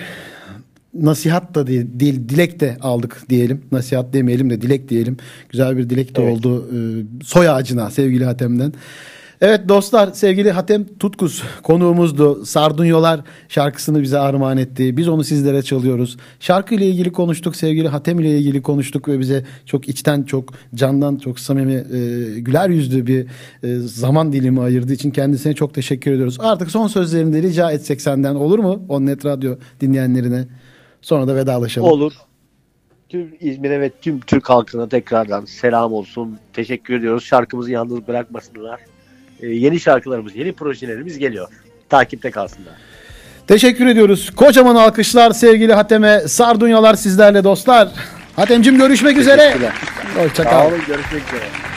nasihat 0.95 1.55
da 1.55 1.67
değil, 1.67 1.87
değil, 1.93 2.29
dilek 2.29 2.61
de 2.61 2.77
aldık 2.81 3.23
diyelim. 3.29 3.63
Nasihat 3.73 4.13
demeyelim 4.13 4.51
de 4.51 4.61
dilek 4.63 4.89
diyelim. 4.89 5.17
Güzel 5.49 5.77
bir 5.77 5.91
dilek 5.91 6.17
de 6.17 6.23
Evet. 6.23 6.33
oldu. 6.33 6.69
Ee, 6.73 6.79
soy 7.25 7.49
ağacına 7.49 7.91
sevgili 7.91 8.25
Hatem'den. 8.25 8.73
Evet 9.41 9.69
dostlar 9.69 10.13
sevgili 10.13 10.51
Hatem 10.51 10.85
Tutkus 10.99 11.43
konuğumuzdu. 11.63 12.45
Sardunyolar 12.45 13.21
şarkısını 13.49 14.03
bize 14.03 14.19
armağan 14.19 14.59
etti. 14.59 14.97
Biz 14.97 15.09
onu 15.09 15.25
sizlere 15.25 15.63
çalıyoruz. 15.63 16.17
Şarkı 16.41 16.75
ile 16.75 16.87
ilgili 16.87 17.13
konuştuk. 17.13 17.57
Sevgili 17.57 17.89
Hatem 17.89 18.21
ile 18.21 18.39
ilgili 18.39 18.63
konuştuk 18.63 19.09
ve 19.09 19.19
bize 19.19 19.45
çok 19.67 19.89
içten 19.89 20.23
çok 20.23 20.55
candan 20.75 21.17
çok 21.17 21.41
samimi 21.41 21.75
e, 21.75 22.41
güler 22.41 22.69
yüzlü 22.69 23.07
bir 23.07 23.27
e, 23.63 23.77
zaman 23.79 24.33
dilimi 24.33 24.61
ayırdığı 24.61 24.93
için 24.93 25.11
kendisine 25.11 25.55
çok 25.55 25.75
teşekkür 25.75 26.13
ediyoruz. 26.13 26.37
Artık 26.41 26.71
son 26.71 26.87
sözlerini 26.87 27.33
de 27.33 27.43
rica 27.43 27.73
etsek 27.73 28.01
senden 28.01 28.35
olur 28.35 28.59
mu? 28.59 28.83
Onnet 28.89 29.25
Radyo 29.25 29.55
dinleyenlerine. 29.81 30.45
Sonra 31.03 31.29
da 31.29 31.37
vedalaşalım. 31.37 31.89
Olur. 31.89 32.13
Tüm 33.09 33.35
İzmir'e 33.41 33.81
ve 33.81 33.91
tüm 34.01 34.21
Türk 34.21 34.51
halkına 34.51 34.89
tekrardan 34.89 35.45
selam 35.45 35.93
olsun. 35.93 36.39
Teşekkür 36.53 36.95
ediyoruz. 36.95 37.25
Şarkımızı 37.25 37.71
yalnız 37.71 38.09
bırakmasınlar. 38.09 38.81
Ee, 39.43 39.47
yeni 39.47 39.81
şarkılarımız, 39.81 40.37
yeni 40.37 40.53
projelerimiz 40.53 41.19
geliyor. 41.19 41.49
Takipte 41.89 42.31
kalsınlar. 42.31 42.75
Teşekkür 43.47 43.87
ediyoruz. 43.87 44.31
Kocaman 44.37 44.75
alkışlar 44.77 45.31
sevgili 45.31 45.75
Hatem'e. 45.75 46.21
Sardunyalar 46.21 46.95
sizlerle 46.95 47.45
dostlar. 47.45 47.89
Hatem'cim 48.37 48.79
görüşmek 48.79 49.17
üzere. 49.17 49.37
Teşekkürler. 49.43 49.73
Sağ 50.17 50.25
Hoşçakal. 50.25 50.67
olun. 50.67 50.79
Görüşmek 50.87 51.23
üzere. 51.29 51.68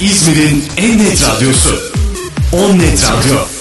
İzmir'in 0.00 0.64
en 0.76 0.98
net 0.98 1.28
radyosu. 1.28 1.92
On 2.52 2.78
Net 2.78 3.04
Radyo. 3.04 3.55